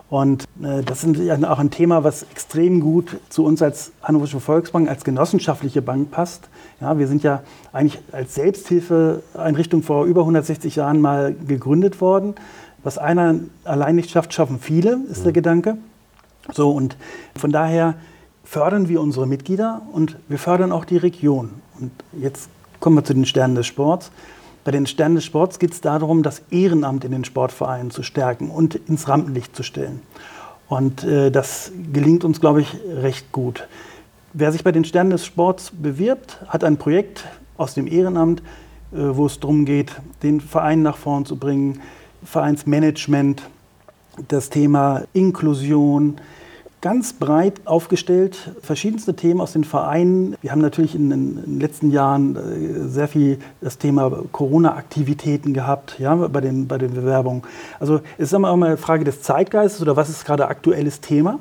Und 0.08 0.44
äh, 0.60 0.82
das 0.82 1.04
ist 1.04 1.44
auch 1.44 1.58
ein 1.60 1.70
Thema, 1.70 2.02
was 2.02 2.24
extrem 2.24 2.80
gut 2.80 3.18
zu 3.28 3.44
uns 3.44 3.62
als 3.62 3.92
Hannoversche 4.02 4.40
Volksbank, 4.40 4.88
als 4.88 5.04
genossenschaftliche 5.04 5.82
Bank 5.82 6.10
passt. 6.10 6.48
Ja, 6.80 6.98
wir 6.98 7.06
sind 7.06 7.22
ja 7.22 7.42
eigentlich 7.72 8.00
als 8.10 8.34
Selbsthilfeeinrichtung 8.34 9.84
vor 9.84 10.06
über 10.06 10.22
160 10.22 10.76
Jahren 10.76 11.00
mal 11.00 11.34
gegründet 11.46 12.00
worden. 12.00 12.34
Was 12.82 12.98
einer 12.98 13.36
allein 13.64 13.94
nicht 13.94 14.10
schafft, 14.10 14.34
schaffen 14.34 14.58
viele, 14.58 15.00
ist 15.10 15.24
der 15.24 15.32
Gedanke. 15.32 15.76
So, 16.52 16.70
und 16.70 16.96
von 17.36 17.52
daher 17.52 17.94
fördern 18.44 18.88
wir 18.88 19.00
unsere 19.00 19.26
Mitglieder 19.26 19.82
und 19.92 20.16
wir 20.28 20.38
fördern 20.38 20.72
auch 20.72 20.84
die 20.84 20.96
Region. 20.96 21.50
Und 21.78 21.92
jetzt 22.12 22.48
kommen 22.80 22.96
wir 22.96 23.04
zu 23.04 23.14
den 23.14 23.26
Sternen 23.26 23.54
des 23.54 23.66
Sports. 23.66 24.10
Bei 24.64 24.70
den 24.70 24.86
Sternen 24.86 25.14
des 25.14 25.24
Sports 25.24 25.58
geht 25.58 25.72
es 25.72 25.80
darum, 25.80 26.22
das 26.22 26.42
Ehrenamt 26.50 27.04
in 27.04 27.12
den 27.12 27.24
Sportvereinen 27.24 27.90
zu 27.90 28.02
stärken 28.02 28.50
und 28.50 28.74
ins 28.74 29.08
Rampenlicht 29.08 29.54
zu 29.56 29.62
stellen. 29.62 30.02
Und 30.68 31.04
äh, 31.04 31.30
das 31.30 31.72
gelingt 31.92 32.24
uns, 32.24 32.40
glaube 32.40 32.60
ich, 32.62 32.76
recht 32.88 33.32
gut. 33.32 33.66
Wer 34.32 34.52
sich 34.52 34.62
bei 34.62 34.70
den 34.70 34.84
Sternen 34.84 35.10
des 35.10 35.26
Sports 35.26 35.72
bewirbt, 35.72 36.38
hat 36.46 36.62
ein 36.62 36.76
Projekt 36.76 37.24
aus 37.56 37.74
dem 37.74 37.86
Ehrenamt, 37.86 38.40
äh, 38.92 38.98
wo 38.98 39.26
es 39.26 39.40
darum 39.40 39.64
geht, 39.64 39.92
den 40.22 40.40
Verein 40.40 40.82
nach 40.82 40.96
vorn 40.96 41.24
zu 41.24 41.36
bringen, 41.36 41.80
Vereinsmanagement, 42.22 43.42
das 44.28 44.50
Thema 44.50 45.02
Inklusion, 45.12 46.16
ganz 46.80 47.12
breit 47.12 47.60
aufgestellt, 47.66 48.52
verschiedenste 48.62 49.14
Themen 49.14 49.40
aus 49.40 49.52
den 49.52 49.64
Vereinen. 49.64 50.36
Wir 50.40 50.50
haben 50.50 50.62
natürlich 50.62 50.94
in 50.94 51.10
den 51.10 51.60
letzten 51.60 51.90
Jahren 51.90 52.36
äh, 52.36 52.88
sehr 52.88 53.08
viel 53.08 53.38
das 53.60 53.78
Thema 53.78 54.10
Corona-Aktivitäten 54.32 55.52
gehabt, 55.52 55.98
ja, 55.98 56.14
bei 56.14 56.40
den, 56.40 56.66
bei 56.68 56.78
den 56.78 56.94
Bewerbungen. 56.94 57.42
Also 57.78 58.00
es 58.16 58.28
ist 58.28 58.32
immer 58.32 58.52
eine 58.52 58.76
Frage 58.76 59.04
des 59.04 59.22
Zeitgeistes 59.22 59.82
oder 59.82 59.96
was 59.96 60.08
ist 60.08 60.24
gerade 60.24 60.48
aktuelles 60.48 61.00
Thema. 61.00 61.38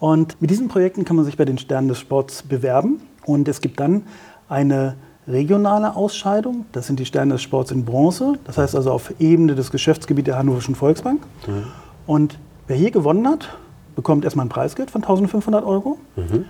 Und 0.00 0.40
mit 0.40 0.50
diesen 0.50 0.68
Projekten 0.68 1.04
kann 1.04 1.16
man 1.16 1.24
sich 1.24 1.36
bei 1.36 1.44
den 1.44 1.58
Sternen 1.58 1.88
des 1.88 2.00
Sports 2.00 2.42
bewerben. 2.42 3.00
Und 3.24 3.48
es 3.48 3.60
gibt 3.60 3.80
dann 3.80 4.02
eine 4.48 4.96
regionale 5.26 5.96
Ausscheidung. 5.96 6.66
Das 6.72 6.86
sind 6.86 6.98
die 6.98 7.06
Sterne 7.06 7.34
des 7.34 7.42
Sports 7.42 7.70
in 7.70 7.84
Bronze. 7.84 8.34
Das 8.44 8.58
heißt 8.58 8.74
also 8.74 8.90
auf 8.90 9.14
Ebene 9.18 9.54
des 9.54 9.70
Geschäftsgebiets 9.70 10.26
der 10.26 10.36
Hannoverschen 10.36 10.74
Volksbank. 10.74 11.22
Mhm. 11.46 11.64
Und 12.06 12.38
wer 12.66 12.76
hier 12.76 12.90
gewonnen 12.90 13.26
hat, 13.28 13.56
bekommt 13.96 14.24
erstmal 14.24 14.46
ein 14.46 14.50
Preisgeld 14.50 14.90
von 14.90 15.02
1500 15.02 15.64
Euro 15.64 15.98
mhm. 16.16 16.44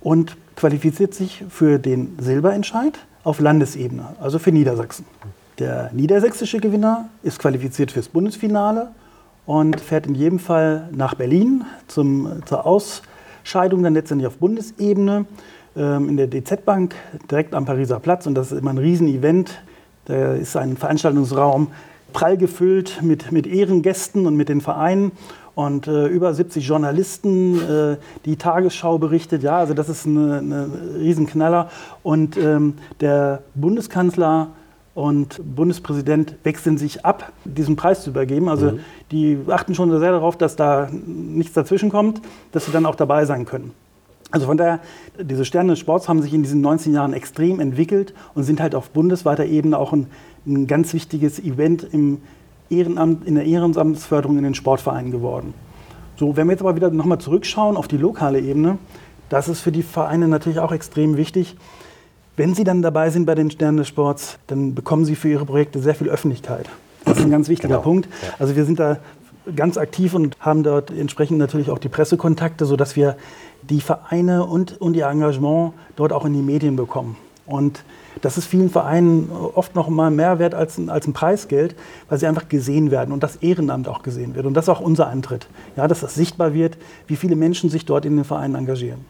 und 0.00 0.36
qualifiziert 0.56 1.14
sich 1.14 1.44
für 1.48 1.78
den 1.78 2.16
Silberentscheid 2.18 2.98
auf 3.24 3.40
Landesebene, 3.40 4.14
also 4.20 4.38
für 4.38 4.52
Niedersachsen. 4.52 5.04
Der 5.58 5.90
niedersächsische 5.92 6.60
Gewinner 6.60 7.08
ist 7.22 7.38
qualifiziert 7.38 7.90
fürs 7.90 8.08
Bundesfinale 8.08 8.88
und 9.46 9.80
fährt 9.80 10.06
in 10.06 10.14
jedem 10.14 10.38
Fall 10.38 10.88
nach 10.92 11.14
Berlin 11.14 11.64
zum, 11.88 12.42
zur 12.44 12.66
Ausscheidung 12.66 13.82
dann 13.82 13.94
letztendlich 13.94 14.26
auf 14.26 14.36
Bundesebene 14.36 15.24
ähm, 15.76 16.08
in 16.08 16.16
der 16.16 16.26
DZ 16.28 16.64
Bank 16.64 16.94
direkt 17.30 17.54
am 17.54 17.64
Pariser 17.64 18.00
Platz 18.00 18.26
und 18.26 18.34
das 18.34 18.52
ist 18.52 18.58
immer 18.58 18.70
ein 18.70 18.78
Riesenevent. 18.78 19.62
Da 20.06 20.34
ist 20.34 20.56
ein 20.56 20.76
Veranstaltungsraum 20.76 21.68
prall 22.12 22.36
gefüllt 22.36 23.02
mit, 23.02 23.32
mit 23.32 23.46
Ehrengästen 23.46 24.26
und 24.26 24.36
mit 24.36 24.48
den 24.48 24.60
Vereinen 24.60 25.12
und 25.56 25.88
äh, 25.88 26.06
über 26.06 26.34
70 26.34 26.68
Journalisten, 26.68 27.58
äh, 27.58 27.96
die 28.26 28.36
Tagesschau 28.36 28.98
berichtet. 28.98 29.42
Ja, 29.42 29.56
also 29.56 29.72
das 29.72 29.88
ist 29.88 30.04
ein 30.04 30.30
eine 30.30 30.68
Riesenknaller. 30.98 31.70
Und 32.02 32.36
ähm, 32.36 32.74
der 33.00 33.42
Bundeskanzler 33.54 34.48
und 34.94 35.40
Bundespräsident 35.56 36.36
wechseln 36.42 36.78
sich 36.78 37.04
ab, 37.04 37.32
diesen 37.44 37.74
Preis 37.74 38.02
zu 38.02 38.10
übergeben. 38.10 38.48
Also 38.48 38.72
mhm. 38.72 38.80
die 39.10 39.38
achten 39.48 39.74
schon 39.74 39.90
sehr 39.98 40.12
darauf, 40.12 40.36
dass 40.36 40.56
da 40.56 40.88
nichts 40.90 41.54
dazwischen 41.54 41.90
kommt, 41.90 42.20
dass 42.52 42.66
sie 42.66 42.72
dann 42.72 42.86
auch 42.86 42.94
dabei 42.94 43.24
sein 43.24 43.46
können. 43.46 43.72
Also 44.30 44.46
von 44.46 44.56
daher, 44.56 44.80
diese 45.20 45.44
Sterne 45.44 45.72
des 45.72 45.78
Sports 45.78 46.08
haben 46.08 46.20
sich 46.20 46.34
in 46.34 46.42
diesen 46.42 46.60
19 46.60 46.92
Jahren 46.92 47.12
extrem 47.12 47.60
entwickelt 47.60 48.12
und 48.34 48.42
sind 48.42 48.60
halt 48.60 48.74
auf 48.74 48.90
bundesweiter 48.90 49.44
Ebene 49.44 49.78
auch 49.78 49.92
ein, 49.92 50.08
ein 50.46 50.66
ganz 50.66 50.92
wichtiges 50.94 51.38
Event 51.38 51.86
im 51.92 52.18
Ehrenamt, 52.68 53.26
in 53.26 53.36
der 53.36 53.44
Ehrenamtsförderung 53.44 54.36
in 54.36 54.44
den 54.44 54.54
Sportvereinen 54.54 55.12
geworden. 55.12 55.54
So, 56.16 56.36
wenn 56.36 56.46
wir 56.48 56.52
jetzt 56.52 56.62
aber 56.62 56.74
wieder 56.74 56.90
nochmal 56.90 57.18
zurückschauen 57.18 57.76
auf 57.76 57.88
die 57.88 57.98
lokale 57.98 58.40
Ebene, 58.40 58.78
das 59.28 59.48
ist 59.48 59.60
für 59.60 59.72
die 59.72 59.82
Vereine 59.82 60.28
natürlich 60.28 60.58
auch 60.58 60.72
extrem 60.72 61.16
wichtig. 61.16 61.56
Wenn 62.36 62.54
sie 62.54 62.64
dann 62.64 62.82
dabei 62.82 63.10
sind 63.10 63.26
bei 63.26 63.34
den 63.34 63.50
Sternen 63.50 63.78
des 63.78 63.88
Sports, 63.88 64.38
dann 64.46 64.74
bekommen 64.74 65.04
sie 65.04 65.14
für 65.14 65.28
ihre 65.28 65.44
Projekte 65.44 65.78
sehr 65.78 65.94
viel 65.94 66.08
Öffentlichkeit. 66.08 66.68
Das 67.04 67.18
ist 67.18 67.24
ein 67.24 67.30
ganz 67.30 67.48
wichtiger 67.48 67.68
genau. 67.68 67.82
Punkt. 67.82 68.08
Also 68.38 68.56
wir 68.56 68.64
sind 68.64 68.80
da 68.80 68.98
ganz 69.54 69.78
aktiv 69.78 70.14
und 70.14 70.36
haben 70.40 70.62
dort 70.62 70.90
entsprechend 70.90 71.38
natürlich 71.38 71.70
auch 71.70 71.78
die 71.78 71.88
Pressekontakte, 71.88 72.66
sodass 72.66 72.96
wir 72.96 73.16
die 73.68 73.80
Vereine 73.80 74.44
und, 74.44 74.80
und 74.80 74.94
ihr 74.94 75.06
Engagement 75.06 75.72
dort 75.96 76.12
auch 76.12 76.24
in 76.24 76.32
die 76.32 76.42
Medien 76.42 76.76
bekommen. 76.76 77.16
Und 77.46 77.84
das 78.22 78.38
ist 78.38 78.46
vielen 78.46 78.70
Vereinen 78.70 79.30
oft 79.30 79.74
noch 79.74 79.88
mal 79.88 80.10
mehr 80.10 80.38
wert 80.38 80.54
als 80.54 80.78
ein, 80.78 80.88
als 80.88 81.06
ein 81.06 81.12
Preisgeld, 81.12 81.76
weil 82.08 82.18
sie 82.18 82.26
einfach 82.26 82.48
gesehen 82.48 82.90
werden 82.90 83.12
und 83.12 83.22
das 83.22 83.36
Ehrenamt 83.36 83.88
auch 83.88 84.02
gesehen 84.02 84.34
wird. 84.34 84.46
Und 84.46 84.54
das 84.54 84.64
ist 84.64 84.68
auch 84.68 84.80
unser 84.80 85.08
Antritt, 85.08 85.46
ja, 85.76 85.86
dass 85.86 86.00
das 86.00 86.14
sichtbar 86.14 86.54
wird, 86.54 86.76
wie 87.06 87.16
viele 87.16 87.36
Menschen 87.36 87.70
sich 87.70 87.84
dort 87.84 88.04
in 88.04 88.16
den 88.16 88.24
Vereinen 88.24 88.56
engagieren. 88.56 89.04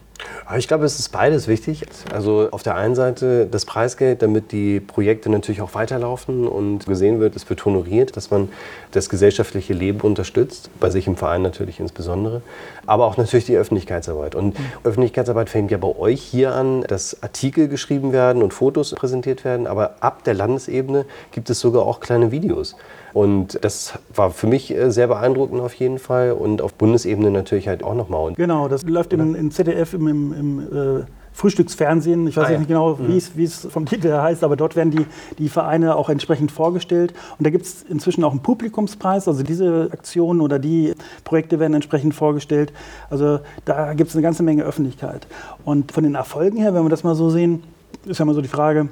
Ich 0.57 0.67
glaube, 0.67 0.85
es 0.85 0.97
ist 0.97 1.09
beides 1.09 1.47
wichtig. 1.47 1.83
Also 2.13 2.47
auf 2.51 2.63
der 2.63 2.75
einen 2.75 2.95
Seite 2.95 3.45
das 3.45 3.65
Preisgeld, 3.65 4.21
damit 4.21 4.51
die 4.51 4.79
Projekte 4.79 5.29
natürlich 5.29 5.61
auch 5.61 5.73
weiterlaufen 5.73 6.47
und 6.47 6.85
gesehen 6.85 7.19
wird, 7.19 7.35
es 7.35 7.49
wird 7.49 7.63
honoriert, 7.65 8.15
dass 8.15 8.31
man 8.31 8.49
das 8.91 9.09
gesellschaftliche 9.09 9.73
Leben 9.73 9.99
unterstützt, 10.01 10.69
bei 10.79 10.89
sich 10.89 11.07
im 11.07 11.17
Verein 11.17 11.41
natürlich 11.41 11.79
insbesondere, 11.79 12.41
aber 12.85 13.05
auch 13.05 13.17
natürlich 13.17 13.45
die 13.45 13.57
Öffentlichkeitsarbeit. 13.57 14.35
Und 14.35 14.57
mhm. 14.57 14.65
Öffentlichkeitsarbeit 14.83 15.49
fängt 15.49 15.71
ja 15.71 15.77
bei 15.77 15.95
euch 15.95 16.21
hier 16.21 16.53
an, 16.53 16.81
dass 16.81 17.21
Artikel 17.21 17.67
geschrieben 17.67 18.13
werden 18.13 18.41
und 18.41 18.53
Fotos 18.53 18.95
präsentiert 18.95 19.43
werden, 19.43 19.67
aber 19.67 19.95
ab 19.99 20.23
der 20.23 20.33
Landesebene 20.33 21.05
gibt 21.31 21.49
es 21.49 21.59
sogar 21.59 21.83
auch 21.83 21.99
kleine 21.99 22.31
Videos. 22.31 22.75
Und 23.17 23.57
das 23.63 23.93
war 24.13 24.29
für 24.29 24.45
mich 24.45 24.71
äh, 24.71 24.91
sehr 24.91 25.07
beeindruckend 25.07 25.59
auf 25.59 25.73
jeden 25.73 25.97
Fall 25.97 26.33
und 26.33 26.61
auf 26.61 26.75
Bundesebene 26.75 27.31
natürlich 27.31 27.67
halt 27.67 27.83
auch 27.83 27.95
nochmal. 27.95 28.33
Genau, 28.33 28.67
das 28.67 28.83
läuft 28.83 29.11
im, 29.11 29.33
im 29.33 29.49
ZDF 29.49 29.95
im, 29.95 30.07
im, 30.07 30.33
im 30.33 30.59
äh 30.59 31.03
Frühstücksfernsehen. 31.33 32.27
Ich 32.27 32.37
weiß 32.37 32.47
ah, 32.47 32.51
ja. 32.51 32.57
nicht 32.59 32.67
genau, 32.67 32.95
mhm. 32.95 33.21
wie 33.35 33.43
es 33.43 33.67
vom 33.69 33.87
Titel 33.87 34.07
her 34.07 34.21
heißt, 34.21 34.43
aber 34.43 34.55
dort 34.55 34.75
werden 34.75 34.91
die, 34.91 35.05
die 35.37 35.49
Vereine 35.49 35.95
auch 35.95 36.09
entsprechend 36.09 36.51
vorgestellt. 36.51 37.13
Und 37.37 37.45
da 37.45 37.51
gibt 37.51 37.65
es 37.65 37.83
inzwischen 37.83 38.23
auch 38.23 38.31
einen 38.31 38.41
Publikumspreis. 38.41 39.27
Also 39.27 39.41
diese 39.41 39.89
Aktionen 39.91 40.41
oder 40.41 40.59
die 40.59 40.93
Projekte 41.23 41.59
werden 41.59 41.73
entsprechend 41.73 42.13
vorgestellt. 42.13 42.71
Also 43.11 43.39
da 43.65 43.93
gibt 43.93 44.09
es 44.09 44.15
eine 44.15 44.23
ganze 44.23 44.43
Menge 44.43 44.63
Öffentlichkeit. 44.63 45.27
Und 45.63 45.91
von 45.91 46.03
den 46.03 46.15
Erfolgen 46.15 46.57
her, 46.57 46.73
wenn 46.75 46.83
wir 46.83 46.89
das 46.89 47.03
mal 47.03 47.15
so 47.15 47.29
sehen, 47.31 47.63
ist 48.05 48.17
ja 48.19 48.25
mal 48.25 48.33
so 48.33 48.41
die 48.41 48.47
Frage, 48.47 48.89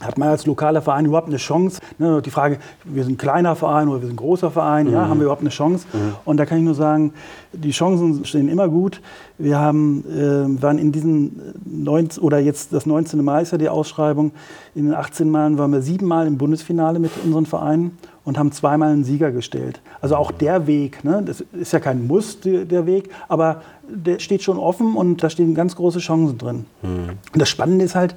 hat 0.00 0.16
man 0.16 0.28
als 0.28 0.46
lokaler 0.46 0.80
Verein 0.80 1.06
überhaupt 1.06 1.28
eine 1.28 1.38
Chance? 1.38 1.80
Ne, 1.98 2.22
die 2.22 2.30
Frage, 2.30 2.58
wir 2.84 3.02
sind 3.04 3.14
ein 3.14 3.18
kleiner 3.18 3.56
Verein 3.56 3.88
oder 3.88 4.00
wir 4.00 4.06
sind 4.06 4.14
ein 4.14 4.24
großer 4.24 4.50
Verein, 4.50 4.86
mhm. 4.86 4.92
ja, 4.92 5.08
haben 5.08 5.18
wir 5.18 5.24
überhaupt 5.24 5.42
eine 5.42 5.50
Chance? 5.50 5.86
Mhm. 5.92 6.14
Und 6.24 6.36
da 6.36 6.46
kann 6.46 6.58
ich 6.58 6.64
nur 6.64 6.74
sagen, 6.74 7.12
die 7.52 7.70
Chancen 7.70 8.24
stehen 8.24 8.48
immer 8.48 8.68
gut. 8.68 9.00
Wir 9.38 9.58
haben, 9.58 10.04
äh, 10.08 10.62
waren 10.62 10.78
in 10.78 10.92
diesen 10.92 11.40
19, 11.64 12.22
oder 12.22 12.38
jetzt 12.38 12.72
das 12.72 12.86
19. 12.86 13.22
Mal 13.24 13.42
ist 13.42 13.52
ja 13.52 13.58
die 13.58 13.68
Ausschreibung, 13.68 14.32
in 14.74 14.86
den 14.86 14.94
18 14.94 15.30
Malen 15.30 15.58
waren 15.58 15.72
wir 15.72 15.82
siebenmal 15.82 16.26
im 16.26 16.38
Bundesfinale 16.38 16.98
mit 16.98 17.10
unseren 17.24 17.46
Vereinen 17.46 17.98
und 18.24 18.38
haben 18.38 18.52
zweimal 18.52 18.92
einen 18.92 19.04
Sieger 19.04 19.32
gestellt. 19.32 19.80
Also 20.00 20.16
auch 20.16 20.30
der 20.30 20.66
Weg, 20.66 21.02
ne, 21.02 21.22
das 21.24 21.42
ist 21.52 21.72
ja 21.72 21.80
kein 21.80 22.06
Muss, 22.06 22.38
der 22.40 22.86
Weg, 22.86 23.10
aber 23.28 23.62
der 23.88 24.18
steht 24.18 24.42
schon 24.42 24.58
offen 24.58 24.94
und 24.94 25.22
da 25.22 25.30
stehen 25.30 25.54
ganz 25.54 25.74
große 25.76 25.98
Chancen 25.98 26.36
drin. 26.36 26.66
Mhm. 26.82 27.10
Und 27.32 27.40
das 27.40 27.48
Spannende 27.48 27.84
ist 27.84 27.94
halt, 27.94 28.14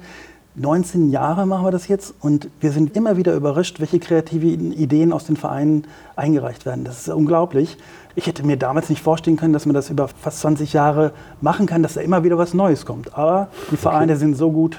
19 0.54 1.10
Jahre 1.10 1.46
machen 1.46 1.64
wir 1.64 1.70
das 1.70 1.88
jetzt 1.88 2.14
und 2.20 2.48
wir 2.60 2.72
sind 2.72 2.94
immer 2.94 3.16
wieder 3.16 3.34
überrascht, 3.34 3.80
welche 3.80 3.98
kreativen 3.98 4.72
Ideen 4.72 5.12
aus 5.12 5.24
den 5.24 5.36
Vereinen 5.36 5.86
eingereicht 6.14 6.66
werden. 6.66 6.84
Das 6.84 7.00
ist 7.00 7.08
unglaublich. 7.08 7.78
Ich 8.14 8.26
hätte 8.26 8.44
mir 8.44 8.58
damals 8.58 8.90
nicht 8.90 9.02
vorstellen 9.02 9.38
können, 9.38 9.54
dass 9.54 9.64
man 9.64 9.74
das 9.74 9.88
über 9.88 10.08
fast 10.08 10.40
20 10.40 10.74
Jahre 10.74 11.12
machen 11.40 11.64
kann, 11.64 11.82
dass 11.82 11.94
da 11.94 12.02
immer 12.02 12.24
wieder 12.24 12.36
was 12.36 12.52
Neues 12.52 12.84
kommt. 12.84 13.16
Aber 13.16 13.48
die 13.70 13.78
Vereine 13.78 14.12
okay. 14.12 14.20
sind 14.20 14.34
so 14.34 14.52
gut. 14.52 14.78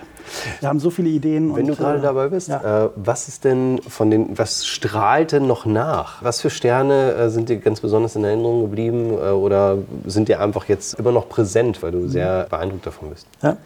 Wir 0.60 0.70
haben 0.70 0.80
so 0.80 0.92
viele 0.92 1.10
Ideen. 1.10 1.56
Wenn 1.56 1.63
und, 1.63 1.72
du 1.72 1.75
gerade 1.75 1.98
äh, 1.98 2.01
dabei 2.03 2.27
bist, 2.27 2.50
ja. 2.50 2.86
äh, 2.86 2.89
was 2.96 3.27
ist 3.27 3.44
denn 3.44 3.82
von 3.88 4.12
den, 4.12 4.38
was 4.38 4.68
strahlt 4.68 5.32
denn 5.32 5.48
noch 5.48 5.65
nach? 5.65 6.24
Was 6.24 6.42
für 6.42 6.51
Sterne 6.51 7.13
äh, 7.13 7.30
sind 7.32 7.50
dir 7.50 7.58
ganz 7.58 7.82
besonders 7.82 8.15
in 8.15 8.24
Erinnerung 8.24 8.62
geblieben 8.62 9.13
äh, 9.13 9.32
oder 9.32 9.80
sind 10.06 10.27
dir 10.27 10.39
einfach 10.39 10.65
jetzt 10.65 11.00
immer 11.00 11.12
noch 11.12 11.27
präsent, 11.27 11.82
weil 11.82 11.92
du 11.92 12.00
mhm. 12.00 12.10
sehr 12.10 12.46
beeindruckt 12.48 12.86
davon 12.86 13.10
bist? 13.10 13.25
Ja, 13.42 13.58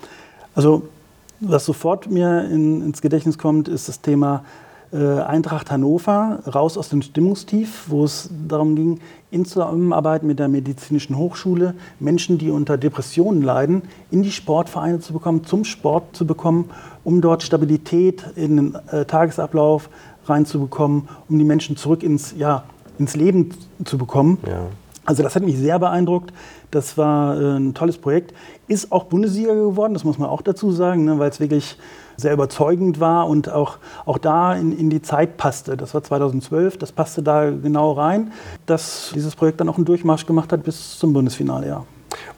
also 0.55 0.83
was 1.39 1.65
sofort 1.65 2.09
mir 2.09 2.45
in, 2.45 2.81
ins 2.81 3.01
Gedächtnis 3.01 3.37
kommt, 3.37 3.67
ist 3.67 3.87
das 3.87 4.01
Thema 4.01 4.43
äh, 4.93 4.97
Eintracht 4.97 5.69
Hannover, 5.69 6.39
raus 6.53 6.77
aus 6.77 6.89
dem 6.89 7.01
Stimmungstief, 7.01 7.85
wo 7.87 8.05
es 8.05 8.29
darum 8.47 8.75
ging, 8.75 8.99
in 9.31 9.43
Zusammenarbeit 9.43 10.23
mit 10.23 10.39
der 10.39 10.47
Medizinischen 10.47 11.17
Hochschule 11.17 11.75
Menschen, 11.99 12.37
die 12.37 12.49
unter 12.49 12.77
Depressionen 12.77 13.41
leiden, 13.41 13.81
in 14.11 14.23
die 14.23 14.31
Sportvereine 14.31 14.99
zu 14.99 15.11
bekommen, 15.13 15.43
zum 15.43 15.65
Sport 15.65 16.15
zu 16.15 16.25
bekommen, 16.25 16.69
um 17.03 17.19
dort 17.21 17.43
Stabilität 17.43 18.23
in 18.35 18.55
den 18.55 18.75
äh, 18.91 19.03
Tagesablauf 19.05 19.89
reinzubekommen, 20.25 21.09
um 21.27 21.37
die 21.37 21.45
Menschen 21.45 21.75
zurück 21.75 22.03
ins, 22.03 22.33
ja, 22.37 22.63
ins 22.97 23.15
Leben 23.15 23.53
zu 23.83 23.97
bekommen. 23.97 24.37
Ja. 24.47 24.67
Also 25.07 25.23
das 25.23 25.35
hat 25.35 25.43
mich 25.43 25.57
sehr 25.57 25.79
beeindruckt. 25.79 26.33
Das 26.69 26.97
war 26.97 27.39
äh, 27.39 27.57
ein 27.57 27.73
tolles 27.73 27.97
Projekt. 27.97 28.33
Ist 28.67 28.91
auch 28.91 29.05
Bundesliga 29.05 29.53
geworden, 29.53 29.93
das 29.93 30.03
muss 30.03 30.17
man 30.17 30.29
auch 30.29 30.41
dazu 30.41 30.69
sagen, 30.71 31.05
ne, 31.05 31.17
weil 31.17 31.29
es 31.29 31.39
wirklich 31.39 31.77
sehr 32.17 32.33
überzeugend 32.33 32.99
war 32.99 33.27
und 33.29 33.49
auch, 33.49 33.77
auch 34.05 34.17
da 34.17 34.53
in, 34.53 34.77
in 34.77 34.89
die 34.89 35.01
Zeit 35.01 35.37
passte. 35.37 35.77
Das 35.77 35.93
war 35.93 36.03
2012, 36.03 36.77
das 36.77 36.91
passte 36.91 37.23
da 37.23 37.49
genau 37.49 37.93
rein, 37.93 38.33
dass 38.65 39.11
dieses 39.15 39.33
Projekt 39.33 39.61
dann 39.61 39.69
auch 39.69 39.77
einen 39.77 39.85
Durchmarsch 39.85 40.25
gemacht 40.25 40.51
hat 40.51 40.63
bis 40.63 40.99
zum 40.99 41.13
Bundesfinale. 41.13 41.67
Ja. 41.67 41.85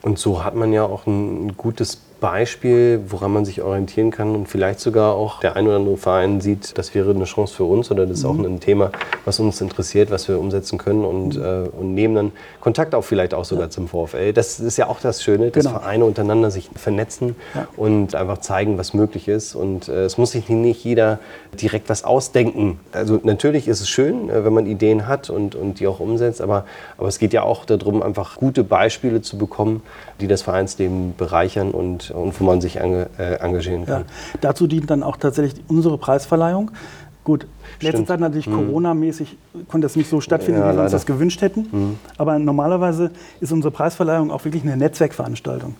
Und 0.02 0.20
so 0.20 0.44
hat 0.44 0.54
man 0.54 0.72
ja 0.72 0.84
auch 0.84 1.06
ein 1.06 1.56
gutes 1.56 2.00
Beispiel, 2.20 3.00
woran 3.08 3.32
man 3.32 3.44
sich 3.44 3.62
orientieren 3.62 4.10
kann 4.10 4.34
und 4.34 4.46
vielleicht 4.46 4.78
sogar 4.80 5.14
auch 5.14 5.40
der 5.40 5.56
ein 5.56 5.66
oder 5.66 5.76
andere 5.76 5.96
Verein 5.96 6.40
sieht, 6.40 6.76
das 6.76 6.94
wäre 6.94 7.10
eine 7.10 7.24
Chance 7.24 7.54
für 7.54 7.64
uns 7.64 7.90
oder 7.90 8.06
das 8.06 8.18
ist 8.18 8.24
mhm. 8.24 8.30
auch 8.30 8.44
ein 8.44 8.60
Thema, 8.60 8.92
was 9.24 9.40
uns 9.40 9.60
interessiert, 9.60 10.10
was 10.10 10.28
wir 10.28 10.38
umsetzen 10.38 10.78
können 10.78 11.04
und, 11.04 11.36
mhm. 11.36 11.42
äh, 11.42 11.68
und 11.68 11.94
nehmen 11.94 12.14
dann 12.14 12.32
Kontakt 12.60 12.94
auf 12.94 13.06
vielleicht 13.06 13.32
auch 13.32 13.44
sogar 13.44 13.66
ja. 13.66 13.70
zum 13.70 13.88
VfL. 13.88 14.32
Das 14.32 14.60
ist 14.60 14.76
ja 14.76 14.86
auch 14.88 15.00
das 15.00 15.22
Schöne, 15.22 15.50
dass 15.50 15.64
genau. 15.64 15.78
Vereine 15.78 16.04
untereinander 16.04 16.50
sich 16.50 16.70
vernetzen 16.76 17.36
ja. 17.54 17.66
und 17.76 18.14
einfach 18.14 18.38
zeigen, 18.38 18.76
was 18.76 18.92
möglich 18.92 19.26
ist 19.26 19.54
und 19.54 19.88
äh, 19.88 20.04
es 20.04 20.18
muss 20.18 20.32
sich 20.32 20.48
nicht 20.48 20.84
jeder 20.84 21.18
direkt 21.60 21.88
was 21.88 22.04
ausdenken. 22.04 22.80
Also 22.92 23.18
natürlich 23.22 23.66
ist 23.66 23.80
es 23.80 23.88
schön, 23.88 24.28
äh, 24.28 24.44
wenn 24.44 24.52
man 24.52 24.66
Ideen 24.66 25.06
hat 25.06 25.30
und, 25.30 25.54
und 25.54 25.80
die 25.80 25.86
auch 25.86 26.00
umsetzt, 26.00 26.42
aber, 26.42 26.66
aber 26.98 27.08
es 27.08 27.18
geht 27.18 27.32
ja 27.32 27.42
auch 27.42 27.64
darum, 27.64 28.02
einfach 28.02 28.36
gute 28.36 28.62
Beispiele 28.62 29.22
zu 29.22 29.38
bekommen, 29.38 29.82
die 30.20 30.28
das 30.28 30.42
Vereinsleben 30.42 31.14
bereichern 31.16 31.70
und 31.70 32.09
und 32.10 32.38
wo 32.40 32.44
man 32.44 32.60
sich 32.60 32.76
enga 32.76 33.06
äh, 33.18 33.34
engagieren 33.36 33.86
kann. 33.86 34.02
Ja. 34.02 34.38
Dazu 34.40 34.66
dient 34.66 34.90
dann 34.90 35.02
auch 35.02 35.16
tatsächlich 35.16 35.62
unsere 35.68 35.98
Preisverleihung. 35.98 36.70
Gut, 37.22 37.46
letzte 37.80 38.06
Zeit 38.06 38.20
natürlich 38.20 38.46
mhm. 38.46 38.54
Corona-mäßig 38.54 39.36
konnte 39.68 39.86
es 39.86 39.94
nicht 39.94 40.08
so 40.08 40.20
stattfinden, 40.20 40.60
ja, 40.60 40.72
wie 40.72 40.76
wir 40.76 40.82
uns 40.82 40.92
das 40.92 41.06
gewünscht 41.06 41.42
hätten. 41.42 41.68
Mhm. 41.70 41.98
Aber 42.16 42.38
normalerweise 42.38 43.10
ist 43.40 43.52
unsere 43.52 43.70
Preisverleihung 43.70 44.30
auch 44.30 44.44
wirklich 44.44 44.62
eine 44.62 44.76
Netzwerkveranstaltung. 44.76 45.74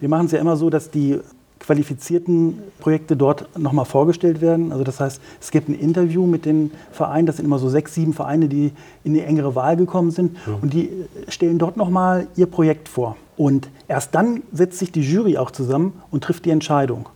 Wir 0.00 0.08
machen 0.08 0.26
es 0.26 0.32
ja 0.32 0.38
immer 0.38 0.56
so, 0.56 0.70
dass 0.70 0.90
die 0.90 1.20
qualifizierten 1.60 2.60
Projekte 2.78 3.16
dort 3.16 3.58
nochmal 3.58 3.84
vorgestellt 3.84 4.40
werden. 4.40 4.72
Also 4.72 4.84
das 4.84 5.00
heißt, 5.00 5.20
es 5.40 5.50
gibt 5.50 5.68
ein 5.68 5.74
Interview 5.74 6.26
mit 6.26 6.44
den 6.46 6.70
Vereinen, 6.92 7.26
das 7.26 7.36
sind 7.36 7.44
immer 7.44 7.58
so 7.58 7.68
sechs, 7.68 7.94
sieben 7.94 8.14
Vereine, 8.14 8.48
die 8.48 8.72
in 9.04 9.14
die 9.14 9.20
engere 9.20 9.54
Wahl 9.54 9.76
gekommen 9.76 10.10
sind 10.10 10.34
mhm. 10.46 10.54
und 10.62 10.72
die 10.72 10.90
stellen 11.28 11.58
dort 11.58 11.76
nochmal 11.76 12.26
ihr 12.36 12.46
Projekt 12.46 12.88
vor. 12.88 13.16
Und 13.38 13.70
erst 13.86 14.14
dann 14.14 14.42
setzt 14.52 14.78
sich 14.78 14.92
die 14.92 15.00
Jury 15.00 15.38
auch 15.38 15.50
zusammen 15.50 16.02
und 16.10 16.24
trifft 16.24 16.44
die 16.44 16.50
Entscheidung. 16.50 17.08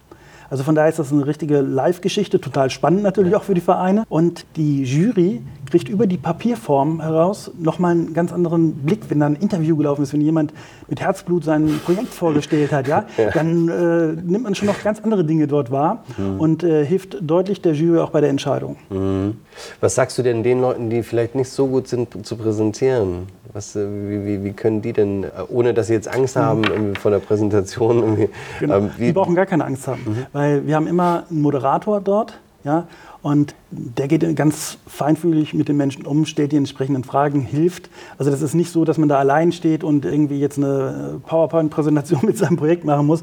Also 0.53 0.65
von 0.65 0.75
daher 0.75 0.91
ist 0.91 0.99
das 0.99 1.11
eine 1.11 1.27
richtige 1.27 1.63
Live-Geschichte, 1.63 2.39
total 2.39 2.69
spannend 2.69 3.03
natürlich 3.03 3.35
auch 3.35 3.43
für 3.43 3.55
die 3.55 3.63
Vereine. 3.63 4.05
Und 4.11 4.45
die 4.57 4.83
Jury 4.83 5.41
kriegt 5.71 5.89
über 5.89 6.07
die 6.07 6.19
Papierform 6.19 7.01
heraus 7.01 7.51
nochmal 7.59 7.93
einen 7.93 8.13
ganz 8.13 8.35
anderen 8.35 8.75
Blick, 8.75 9.01
wenn 9.09 9.21
da 9.21 9.27
ein 9.27 9.37
Interview 9.37 9.79
gelaufen 9.79 10.03
ist, 10.03 10.13
wenn 10.13 10.21
jemand 10.21 10.53
mit 10.89 11.01
Herzblut 11.01 11.45
sein 11.45 11.81
Projekt 11.83 12.13
vorgestellt 12.13 12.71
hat, 12.71 12.87
ja, 12.87 13.07
ja. 13.17 13.31
dann 13.31 13.69
äh, 13.71 14.09
nimmt 14.23 14.45
man 14.45 14.55
schon 14.55 14.69
noch 14.69 14.83
ganz 14.83 15.01
andere 15.01 15.25
Dinge 15.25 15.47
dort 15.47 15.71
wahr 15.71 16.05
mhm. 16.19 16.39
und 16.39 16.63
äh, 16.63 16.85
hilft 16.85 17.17
deutlich 17.23 17.63
der 17.63 17.73
Jury 17.73 18.01
auch 18.01 18.11
bei 18.11 18.21
der 18.21 18.29
Entscheidung. 18.29 18.77
Mhm. 18.91 19.39
Was 19.81 19.95
sagst 19.95 20.19
du 20.19 20.23
denn 20.23 20.43
den 20.43 20.61
Leuten, 20.61 20.91
die 20.91 21.03
vielleicht 21.03 21.35
nicht 21.35 21.49
so 21.49 21.67
gut 21.67 21.89
sind 21.89 22.27
zu 22.27 22.37
präsentieren? 22.37 23.27
Was, 23.53 23.77
äh, 23.77 23.87
wie, 23.87 24.25
wie, 24.25 24.45
wie, 24.45 24.53
können 24.53 24.81
die 24.81 24.93
denn, 24.93 25.25
äh, 25.25 25.29
ohne 25.49 25.75
dass 25.75 25.89
sie 25.89 25.93
jetzt 25.93 26.09
Angst 26.09 26.37
haben 26.37 26.63
mhm. 26.63 26.97
vor 26.97 27.11
der 27.11 27.19
Präsentation? 27.19 28.29
Genau. 28.61 28.79
Ähm, 28.79 28.91
die 28.99 29.13
brauchen 29.13 29.35
gar 29.35 29.47
keine 29.47 29.65
Angst 29.65 29.87
haben, 29.87 30.03
mhm. 30.07 30.27
weil 30.33 30.67
wir 30.67 30.77
haben 30.77 30.87
immer 30.87 31.25
einen 31.31 31.43
Moderator 31.43 32.01
dort. 32.01 32.39
Ja, 32.65 32.87
und 33.23 33.55
der 33.71 34.09
geht 34.09 34.37
ganz 34.37 34.79
feinfühlig 34.87 35.55
mit 35.55 35.69
den 35.69 35.77
Menschen 35.77 36.05
um, 36.07 36.27
stellt 36.27 36.51
die 36.51 36.57
entsprechenden 36.57 37.05
Fragen, 37.05 37.41
hilft. 37.41 37.89
Also 38.19 38.31
das 38.31 38.43
ist 38.43 38.55
nicht 38.55 38.73
so, 38.73 38.85
dass 38.85 38.99
man 38.99 39.09
da 39.09 39.19
allein 39.19 39.53
steht 39.53 39.85
und 39.85 40.05
irgendwie 40.05 40.41
jetzt 40.41 40.59
eine 40.59 41.21
PowerPoint-Präsentation 41.27 42.21
mit 42.27 42.37
seinem 42.37 42.57
Projekt 42.57 42.85
machen 42.85 43.07
muss. 43.07 43.23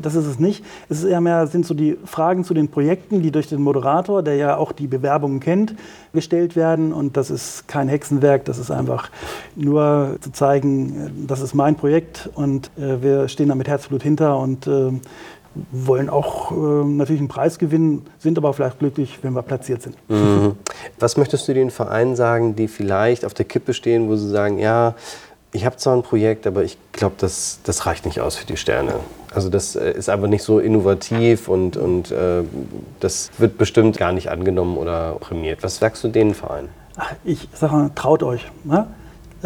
Das 0.00 0.14
ist 0.14 0.24
es 0.24 0.38
nicht. 0.38 0.64
Es 0.88 0.98
ist 0.98 1.04
eher 1.04 1.20
mehr, 1.20 1.46
sind 1.46 1.66
so 1.66 1.74
die 1.74 1.98
Fragen 2.06 2.44
zu 2.44 2.54
den 2.54 2.68
Projekten, 2.68 3.20
die 3.22 3.30
durch 3.30 3.48
den 3.48 3.60
Moderator, 3.60 4.22
der 4.22 4.36
ja 4.36 4.56
auch 4.56 4.72
die 4.72 4.86
Bewerbungen 4.86 5.40
kennt, 5.40 5.74
gestellt 6.14 6.56
werden. 6.56 6.94
Und 6.94 7.18
das 7.18 7.30
ist 7.30 7.68
kein 7.68 7.88
Hexenwerk, 7.88 8.46
das 8.46 8.58
ist 8.58 8.70
einfach 8.70 9.10
nur 9.54 10.16
zu 10.20 10.32
zeigen, 10.32 11.26
das 11.26 11.42
ist 11.42 11.54
mein 11.54 11.76
Projekt 11.76 12.30
und 12.34 12.70
äh, 12.78 13.02
wir 13.02 13.28
stehen 13.28 13.50
da 13.50 13.54
mit 13.54 13.68
Herzblut 13.68 14.02
hinter 14.02 14.38
und 14.38 14.66
äh, 14.66 14.92
wollen 15.70 16.08
auch 16.08 16.52
äh, 16.52 16.54
natürlich 16.54 17.20
einen 17.20 17.28
Preis 17.28 17.58
gewinnen, 17.58 18.06
sind 18.18 18.38
aber 18.38 18.52
vielleicht 18.52 18.78
glücklich, 18.78 19.18
wenn 19.22 19.32
wir 19.32 19.42
platziert 19.42 19.82
sind. 19.82 19.96
Mhm. 20.08 20.56
Was 20.98 21.16
möchtest 21.16 21.48
du 21.48 21.54
den 21.54 21.70
Vereinen 21.70 22.16
sagen, 22.16 22.56
die 22.56 22.68
vielleicht 22.68 23.24
auf 23.24 23.34
der 23.34 23.44
Kippe 23.44 23.74
stehen, 23.74 24.08
wo 24.08 24.16
sie 24.16 24.28
sagen, 24.28 24.58
ja, 24.58 24.94
ich 25.52 25.64
habe 25.64 25.76
zwar 25.76 25.96
ein 25.96 26.02
Projekt, 26.02 26.46
aber 26.46 26.64
ich 26.64 26.76
glaube, 26.92 27.14
das, 27.18 27.60
das 27.64 27.86
reicht 27.86 28.04
nicht 28.04 28.20
aus 28.20 28.36
für 28.36 28.46
die 28.46 28.56
Sterne. 28.56 28.94
Also 29.34 29.48
das 29.48 29.76
äh, 29.76 29.92
ist 29.92 30.08
einfach 30.08 30.28
nicht 30.28 30.42
so 30.42 30.58
innovativ 30.58 31.48
und, 31.48 31.76
und 31.76 32.10
äh, 32.10 32.42
das 33.00 33.30
wird 33.38 33.58
bestimmt 33.58 33.98
gar 33.98 34.12
nicht 34.12 34.30
angenommen 34.30 34.76
oder 34.76 35.12
prämiert. 35.20 35.62
Was 35.62 35.78
sagst 35.78 36.04
du 36.04 36.08
den 36.08 36.34
Vereinen? 36.34 36.68
Ach, 36.96 37.12
ich 37.24 37.48
sage 37.52 37.74
mal, 37.74 37.90
traut 37.94 38.22
euch. 38.22 38.50
Ne? 38.64 38.86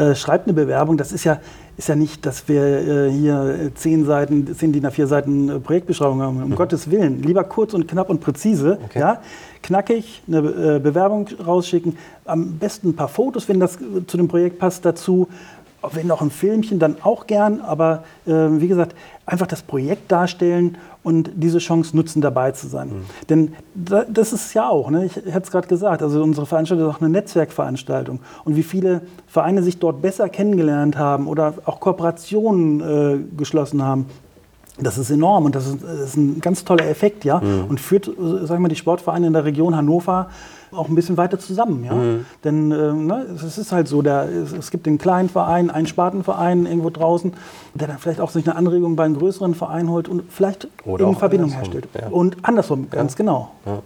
Äh, 0.00 0.14
schreibt 0.14 0.47
eine 0.47 0.54
Bewerbung. 0.54 0.97
Das 0.97 1.12
ist 1.12 1.25
ja, 1.25 1.40
ist 1.76 1.88
ja 1.88 1.95
nicht, 1.95 2.25
dass 2.25 2.49
wir 2.49 2.62
äh, 2.62 3.11
hier 3.11 3.71
zehn 3.75 4.07
Seiten, 4.07 4.54
zehn 4.54 4.73
DIN 4.73 4.87
A4 4.87 5.07
Seiten 5.07 5.49
äh, 5.49 5.61
Projektbeschreibung 5.61 6.23
haben. 6.23 6.42
Um 6.42 6.49
mhm. 6.49 6.54
Gottes 6.54 6.90
Willen. 6.90 7.23
Lieber 7.23 7.45
kurz 7.45 7.75
und 7.75 7.87
knapp 7.87 8.09
und 8.09 8.21
präzise. 8.21 8.78
Okay. 8.87 8.99
Ja? 8.99 9.21
Knackig 9.62 10.23
eine 10.26 10.38
äh, 10.38 10.78
Bewerbung 10.78 11.28
rausschicken. 11.45 11.99
Am 12.25 12.59
besten 12.59 12.88
ein 12.88 12.97
paar 12.97 13.09
Fotos, 13.09 13.47
wenn 13.49 13.61
das 13.61 13.78
zu 14.07 14.16
dem 14.16 14.28
Projekt 14.28 14.59
passt, 14.59 14.87
dazu 14.87 15.28
wenn 15.92 16.06
noch 16.06 16.20
ein 16.20 16.30
Filmchen, 16.30 16.78
dann 16.78 16.96
auch 17.02 17.26
gern, 17.26 17.60
aber 17.60 18.04
äh, 18.26 18.32
wie 18.32 18.68
gesagt, 18.68 18.94
einfach 19.26 19.46
das 19.46 19.62
Projekt 19.62 20.10
darstellen 20.12 20.76
und 21.02 21.30
diese 21.34 21.58
Chance 21.58 21.96
nutzen, 21.96 22.20
dabei 22.20 22.52
zu 22.52 22.68
sein. 22.68 22.88
Mhm. 22.88 23.04
Denn 23.28 23.52
da, 23.75 24.04
das 24.04 24.32
ist 24.32 24.52
ja 24.54 24.68
auch, 24.68 24.90
ne? 24.90 25.06
ich 25.06 25.16
hätte 25.16 25.40
es 25.40 25.50
gerade 25.50 25.68
gesagt, 25.68 26.02
also 26.02 26.22
unsere 26.22 26.46
Veranstaltung 26.46 26.88
ist 26.88 26.96
auch 26.96 27.00
eine 27.00 27.10
Netzwerkveranstaltung. 27.10 28.20
Und 28.44 28.56
wie 28.56 28.62
viele 28.62 29.02
Vereine 29.26 29.62
sich 29.62 29.78
dort 29.78 30.02
besser 30.02 30.28
kennengelernt 30.28 30.99
haben 30.99 31.26
oder 31.26 31.54
auch 31.64 31.80
Kooperationen 31.80 32.80
äh, 32.80 33.37
geschlossen 33.37 33.82
haben, 33.82 34.06
das 34.82 34.99
ist 34.99 35.10
enorm 35.10 35.44
und 35.44 35.54
das 35.54 35.66
ist, 35.66 35.82
das 35.82 36.00
ist 36.00 36.16
ein 36.16 36.40
ganz 36.40 36.64
toller 36.64 36.87
Effekt, 36.88 37.25
ja. 37.25 37.40
Mhm. 37.40 37.64
Und 37.68 37.80
führt, 37.80 38.08
äh, 38.08 38.46
sagen 38.46 38.62
wir, 38.62 38.68
die 38.68 38.76
Sportvereine 38.76 39.26
in 39.26 39.32
der 39.32 39.44
Region 39.44 39.76
Hannover 39.76 40.28
auch 40.72 40.88
ein 40.88 40.94
bisschen 40.94 41.16
weiter 41.16 41.38
zusammen. 41.38 41.84
Ja? 41.84 41.94
Mhm. 41.94 42.26
Denn 42.44 42.70
äh, 42.70 42.92
ne, 42.92 43.26
es 43.34 43.58
ist 43.58 43.72
halt 43.72 43.88
so, 43.88 44.02
der, 44.02 44.28
es, 44.28 44.52
es, 44.52 44.70
gibt 44.70 44.87
den 44.87 44.99
kleinen 44.99 45.28
Verein, 45.28 45.70
einen 45.70 45.87
Spartenverein 45.87 46.66
irgendwo 46.66 46.90
draußen, 46.90 47.32
der 47.75 47.88
dann 47.88 47.99
vielleicht 47.99 48.20
auch 48.20 48.30
sich 48.30 48.46
eine 48.46 48.56
Anregung 48.56 48.96
bei 48.96 49.04
einem 49.04 49.18
größeren 49.18 49.54
Verein 49.54 49.90
holt 49.90 50.08
und 50.08 50.22
vielleicht 50.30 50.68
Oder 50.84 51.06
eine 51.06 51.16
Verbindung 51.16 51.50
herstellt. 51.50 51.88
Ja. 52.00 52.08
Und 52.08 52.37
andersrum, 52.42 52.88
ganz 52.90 53.16
genau. 53.16 53.50
Ja. 53.66 53.80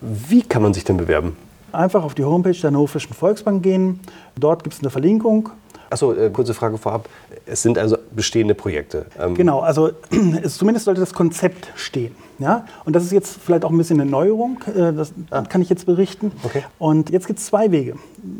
Wie 0.00 0.42
kann 0.42 0.62
man 0.62 0.72
sich 0.74 0.84
denn 0.84 0.96
bewerben? 0.96 1.36
Einfach 1.72 2.02
auf 2.02 2.14
die 2.14 2.24
Homepage 2.24 2.52
der 2.52 2.70
Hannoverischen 2.70 3.14
Volksbank 3.14 3.62
gehen. 3.62 4.00
Dort 4.36 4.64
gibt 4.64 4.74
es 4.74 4.80
eine 4.80 4.90
Verlinkung. 4.90 5.50
Achso, 5.90 6.12
äh, 6.12 6.30
kurze 6.30 6.54
Frage 6.54 6.76
vorab. 6.76 7.08
Es 7.46 7.62
sind 7.62 7.78
also 7.78 7.96
bestehende 8.14 8.54
Projekte. 8.54 9.06
Ähm 9.18 9.34
genau, 9.34 9.60
also 9.60 9.90
es, 10.42 10.58
zumindest 10.58 10.84
sollte 10.84 11.00
das 11.00 11.14
Konzept 11.14 11.68
stehen. 11.76 12.14
Ja? 12.38 12.66
Und 12.84 12.94
das 12.94 13.04
ist 13.04 13.12
jetzt 13.12 13.38
vielleicht 13.38 13.64
auch 13.64 13.70
ein 13.70 13.78
bisschen 13.78 14.00
eine 14.00 14.10
Neuerung, 14.10 14.58
äh, 14.66 14.92
das 14.92 15.12
ah. 15.30 15.42
kann 15.42 15.62
ich 15.62 15.70
jetzt 15.70 15.86
berichten. 15.86 16.32
Okay. 16.42 16.64
Und 16.78 17.10
jetzt 17.10 17.26
gibt 17.26 17.38
es 17.38 17.46
zwei 17.46 17.70
Wege 17.70 17.94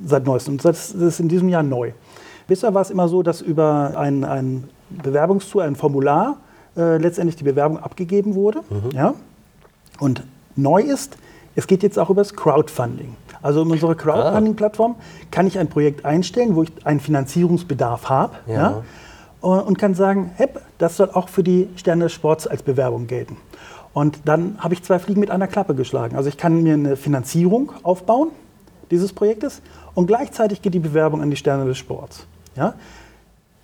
seit 0.05 0.27
neuestem. 0.27 0.55
Und 0.55 0.65
das 0.65 0.91
ist 0.91 1.21
in 1.21 1.29
diesem 1.29 1.49
Jahr 1.49 1.63
neu. 1.63 1.93
Bisher 2.47 2.73
war 2.75 2.83
es 2.83 2.91
immer 2.91 3.09
so, 3.09 3.23
dass 3.23 3.41
über 3.41 3.95
ein, 3.97 4.25
ein 4.25 4.69
Bewerbungstool, 4.91 5.63
ein 5.63 5.77
Formular, 5.77 6.39
äh, 6.77 6.99
letztendlich 6.99 7.37
die 7.37 7.45
Bewerbung 7.45 7.79
abgegeben 7.79 8.35
wurde. 8.35 8.61
Mhm. 8.69 8.91
Ja? 8.93 9.15
Und 10.01 10.23
neu 10.55 10.83
ist, 10.83 11.17
es 11.57 11.67
geht 11.67 11.83
jetzt 11.83 11.99
auch 11.99 12.11
über 12.11 12.21
das 12.21 12.35
Crowdfunding. 12.35 13.17
Also 13.43 13.63
in 13.63 13.71
unserer 13.71 13.95
Crowdfunding-Plattform 13.95 14.97
kann 15.31 15.47
ich 15.47 15.59
ein 15.59 15.69
Projekt 15.69 16.05
einstellen, 16.05 16.57
wo 16.57 16.63
ich 16.63 16.73
einen 16.85 17.01
Finanzierungsbedarf 17.01 18.09
habe. 18.09 18.37
Ja. 18.47 18.55
ja 18.55 18.83
und 19.41 19.79
kann 19.79 19.95
sagen, 19.95 20.33
hey, 20.35 20.49
das 20.79 20.97
soll 20.97 21.11
auch 21.13 21.29
für 21.29 21.45
die 21.45 21.69
Sterne 21.77 22.05
des 22.05 22.13
Sports 22.13 22.49
als 22.49 22.63
Bewerbung 22.65 23.07
gelten. 23.07 23.37
Und 23.93 24.21
dann 24.25 24.57
habe 24.59 24.75
ich 24.75 24.83
zwei 24.83 24.99
Fliegen 24.99 25.21
mit 25.21 25.31
einer 25.31 25.47
Klappe 25.47 25.75
geschlagen. 25.75 26.17
Also 26.17 26.29
ich 26.29 26.37
kann 26.37 26.63
mir 26.63 26.75
eine 26.75 26.97
Finanzierung 26.97 27.73
aufbauen 27.83 28.31
dieses 28.91 29.13
Projektes 29.13 29.63
und 29.95 30.07
gleichzeitig 30.07 30.63
geht 30.63 30.75
die 30.75 30.79
Bewerbung 30.79 31.21
an 31.21 31.31
die 31.31 31.37
Sterne 31.37 31.65
des 31.67 31.79
Sports. 31.79 32.27
Ja? 32.57 32.75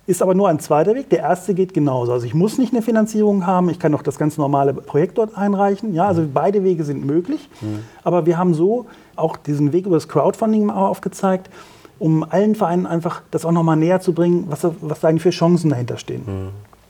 Ist 0.07 0.21
aber 0.21 0.35
nur 0.35 0.49
ein 0.49 0.59
zweiter 0.59 0.93
Weg. 0.93 1.09
Der 1.09 1.19
erste 1.19 1.55
geht 1.55 1.73
genauso. 1.73 2.13
Also 2.13 2.27
ich 2.27 2.35
muss 2.35 2.57
nicht 2.59 2.73
eine 2.73 2.83
Finanzierung 2.83 3.47
haben, 3.47 3.69
ich 3.69 3.79
kann 3.79 3.93
auch 3.95 4.03
das 4.03 4.19
ganz 4.19 4.37
normale 4.37 4.73
Projekt 4.73 5.17
dort 5.17 5.35
einreichen. 5.35 5.93
Ja, 5.93 6.05
also 6.07 6.23
beide 6.31 6.63
Wege 6.63 6.83
sind 6.83 7.05
möglich. 7.05 7.49
Mhm. 7.61 7.79
Aber 8.03 8.25
wir 8.25 8.37
haben 8.37 8.53
so 8.53 8.85
auch 9.15 9.35
diesen 9.35 9.73
Weg 9.73 9.87
über 9.87 9.95
das 9.95 10.07
Crowdfunding 10.07 10.69
aufgezeigt, 10.69 11.49
um 11.97 12.23
allen 12.23 12.53
Vereinen 12.53 12.85
einfach 12.85 13.21
das 13.31 13.45
auch 13.45 13.51
nochmal 13.51 13.77
näher 13.77 13.99
zu 13.99 14.13
bringen, 14.13 14.45
was, 14.47 14.67
was 14.81 14.99
da 14.99 15.07
eigentlich 15.07 15.23
für 15.23 15.31
Chancen 15.31 15.71
dahinter 15.71 15.97
stehen. 15.97 16.23
Mhm. 16.25 16.49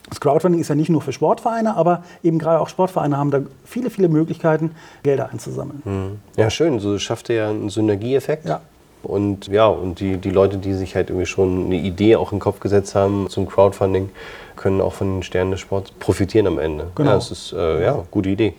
Das 0.10 0.20
Crowdfunding 0.20 0.62
ist 0.62 0.68
ja 0.68 0.76
nicht 0.76 0.90
nur 0.90 1.02
für 1.02 1.14
Sportvereine, 1.14 1.76
aber 1.76 2.04
eben 2.22 2.38
gerade 2.38 2.60
auch 2.60 2.70
Sportvereine 2.70 3.18
haben 3.18 3.32
da 3.32 3.42
viele, 3.64 3.90
viele 3.90 4.08
Möglichkeiten, 4.08 4.72
Gelder 5.02 5.30
einzusammeln. 5.32 5.82
Hm. 5.84 6.20
Ja, 6.38 6.50
schön. 6.52 6.80
So 6.80 7.00
schafft 7.00 7.30
ihr 7.30 7.36
ja 7.36 7.50
einen 7.50 7.70
Synergieeffekt. 7.70 8.46
Ja. 8.46 8.62
Und 9.06 9.48
ja, 9.48 9.68
und 9.68 10.00
die, 10.00 10.18
die 10.18 10.32
Leute, 10.32 10.58
die 10.58 10.74
sich 10.74 10.96
halt 10.96 11.10
irgendwie 11.10 11.26
schon 11.26 11.66
eine 11.66 11.76
Idee 11.76 12.16
auch 12.16 12.32
in 12.32 12.38
den 12.38 12.42
Kopf 12.42 12.60
gesetzt 12.60 12.96
haben 12.96 13.30
zum 13.30 13.48
Crowdfunding, 13.48 14.10
können 14.56 14.82
auch 14.82 14.94
von 14.94 15.18
den 15.18 15.24
Sternen 15.24 15.52
des 15.52 15.60
Sports 15.60 15.92
profitieren 15.92 16.48
am 16.48 16.60
Ende. 16.60 16.88
Genau. 16.96 17.10
Ja, 17.10 17.16
das 17.16 17.32
ist 17.32 17.54
äh, 17.54 17.84
ja, 17.84 18.04
gute 18.12 18.30
Idee. 18.30 18.54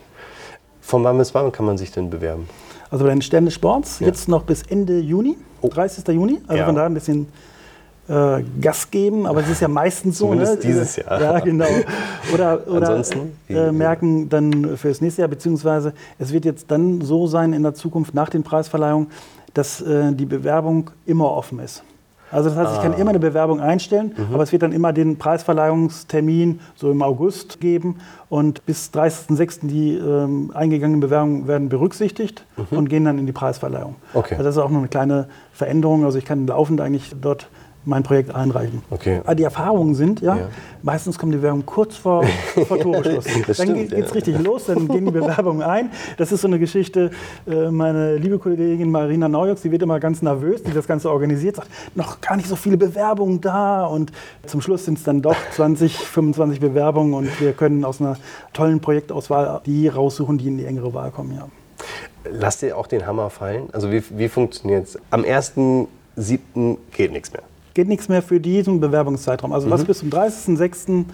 Von 0.80 1.02
wann 1.04 1.18
bis 1.18 1.34
wann 1.34 1.50
kann 1.52 1.66
man 1.66 1.76
sich 1.76 1.90
denn 1.90 2.10
bewerben? 2.10 2.48
Also 2.90 3.04
bei 3.04 3.10
den 3.10 3.22
Sternen 3.22 3.46
des 3.46 3.54
Sports 3.54 4.00
ja. 4.00 4.06
jetzt 4.06 4.28
noch 4.28 4.44
bis 4.44 4.62
Ende 4.62 5.00
Juni, 5.00 5.36
oh. 5.60 5.68
30. 5.68 6.06
Juni. 6.08 6.40
Also 6.46 6.60
ja. 6.60 6.66
von 6.66 6.74
da 6.76 6.86
ein 6.86 6.94
bisschen 6.94 7.26
äh, 8.08 8.42
Gas 8.60 8.90
geben, 8.90 9.26
aber 9.26 9.40
es 9.40 9.48
ist 9.48 9.60
ja 9.60 9.68
meistens 9.68 10.18
so. 10.18 10.26
Zumindest 10.26 10.54
ne? 10.54 10.60
dieses 10.60 10.96
Jahr. 10.96 11.20
Ja, 11.20 11.40
genau. 11.40 11.66
Oder, 12.32 12.66
oder 12.68 13.02
äh, 13.48 13.72
merken 13.72 14.28
dann 14.28 14.76
für 14.76 14.88
das 14.88 15.00
nächste 15.00 15.22
Jahr, 15.22 15.28
beziehungsweise 15.28 15.92
es 16.18 16.32
wird 16.32 16.44
jetzt 16.44 16.70
dann 16.70 17.00
so 17.00 17.26
sein 17.26 17.52
in 17.52 17.62
der 17.62 17.74
Zukunft 17.74 18.14
nach 18.14 18.28
den 18.28 18.42
Preisverleihungen, 18.42 19.08
dass 19.56 19.80
äh, 19.80 20.12
die 20.12 20.26
Bewerbung 20.26 20.90
immer 21.06 21.30
offen 21.30 21.58
ist. 21.60 21.82
Also 22.30 22.50
das 22.50 22.58
heißt, 22.58 22.72
ich 22.76 22.82
kann 22.82 22.94
ah. 22.94 22.98
immer 22.98 23.10
eine 23.10 23.20
Bewerbung 23.20 23.60
einstellen, 23.60 24.12
mhm. 24.16 24.34
aber 24.34 24.42
es 24.42 24.50
wird 24.50 24.62
dann 24.62 24.72
immer 24.72 24.92
den 24.92 25.16
Preisverleihungstermin 25.16 26.60
so 26.74 26.90
im 26.90 27.02
August 27.02 27.60
geben 27.60 27.98
und 28.28 28.66
bis 28.66 28.90
30.06. 28.92 29.68
die 29.68 29.94
ähm, 29.94 30.50
eingegangenen 30.52 31.00
Bewerbungen 31.00 31.46
werden 31.46 31.68
berücksichtigt 31.68 32.44
mhm. 32.56 32.78
und 32.78 32.88
gehen 32.88 33.04
dann 33.04 33.18
in 33.18 33.26
die 33.26 33.32
Preisverleihung. 33.32 33.94
Okay. 34.12 34.34
Also 34.34 34.44
das 34.44 34.56
ist 34.56 34.62
auch 34.62 34.70
noch 34.70 34.80
eine 34.80 34.88
kleine 34.88 35.28
Veränderung. 35.52 36.04
Also 36.04 36.18
ich 36.18 36.24
kann 36.24 36.46
laufend 36.46 36.80
eigentlich 36.80 37.14
dort 37.20 37.48
mein 37.86 38.02
Projekt 38.02 38.34
einreichen. 38.34 38.82
Okay. 38.90 39.20
Aber 39.24 39.34
die 39.34 39.44
Erfahrungen 39.44 39.94
sind, 39.94 40.20
ja, 40.20 40.36
ja. 40.36 40.48
meistens 40.82 41.18
kommt 41.18 41.32
die 41.32 41.36
Bewerbung 41.38 41.64
kurz 41.64 41.96
vor, 41.96 42.24
vor 42.66 42.78
Toreschluss. 42.78 43.24
dann 43.56 43.74
geht 43.74 43.92
es 43.92 44.08
ja. 44.08 44.14
richtig 44.14 44.38
los, 44.40 44.66
dann 44.66 44.88
gehen 44.88 45.06
die 45.06 45.12
Bewerbungen 45.12 45.62
ein. 45.62 45.90
Das 46.16 46.32
ist 46.32 46.40
so 46.40 46.48
eine 46.48 46.58
Geschichte, 46.58 47.12
äh, 47.46 47.70
meine 47.70 48.16
liebe 48.16 48.38
Kollegin 48.38 48.90
Marina 48.90 49.28
Neujoks, 49.28 49.62
die 49.62 49.70
wird 49.70 49.82
immer 49.82 50.00
ganz 50.00 50.20
nervös, 50.20 50.62
die 50.64 50.72
das 50.72 50.86
Ganze 50.86 51.10
organisiert, 51.10 51.56
sagt, 51.56 51.70
noch 51.94 52.20
gar 52.20 52.36
nicht 52.36 52.48
so 52.48 52.56
viele 52.56 52.76
Bewerbungen 52.76 53.40
da 53.40 53.86
und 53.86 54.12
zum 54.46 54.60
Schluss 54.60 54.84
sind 54.84 54.98
es 54.98 55.04
dann 55.04 55.22
doch 55.22 55.36
20, 55.52 55.96
25 55.96 56.60
Bewerbungen 56.60 57.14
und 57.14 57.40
wir 57.40 57.52
können 57.52 57.84
aus 57.84 58.00
einer 58.00 58.16
tollen 58.52 58.80
Projektauswahl 58.80 59.60
die 59.64 59.86
raussuchen, 59.86 60.38
die 60.38 60.48
in 60.48 60.58
die 60.58 60.64
engere 60.64 60.92
Wahl 60.92 61.12
kommen. 61.12 61.34
Ja. 61.36 61.48
Lasst 62.28 62.64
ihr 62.64 62.76
auch 62.76 62.88
den 62.88 63.06
Hammer 63.06 63.30
fallen? 63.30 63.68
Also 63.72 63.92
wie, 63.92 64.02
wie 64.10 64.28
funktioniert 64.28 64.88
es? 64.88 64.98
Am 65.10 65.22
1.7. 65.22 66.78
geht 66.90 67.12
nichts 67.12 67.32
mehr 67.32 67.42
geht 67.76 67.88
nichts 67.88 68.08
mehr 68.08 68.22
für 68.22 68.40
diesen 68.40 68.80
Bewerbungszeitraum. 68.80 69.52
Also 69.52 69.68
mhm. 69.68 69.70
was 69.70 69.84
bis 69.84 69.98
zum 70.00 70.08
30.06. 70.08 71.04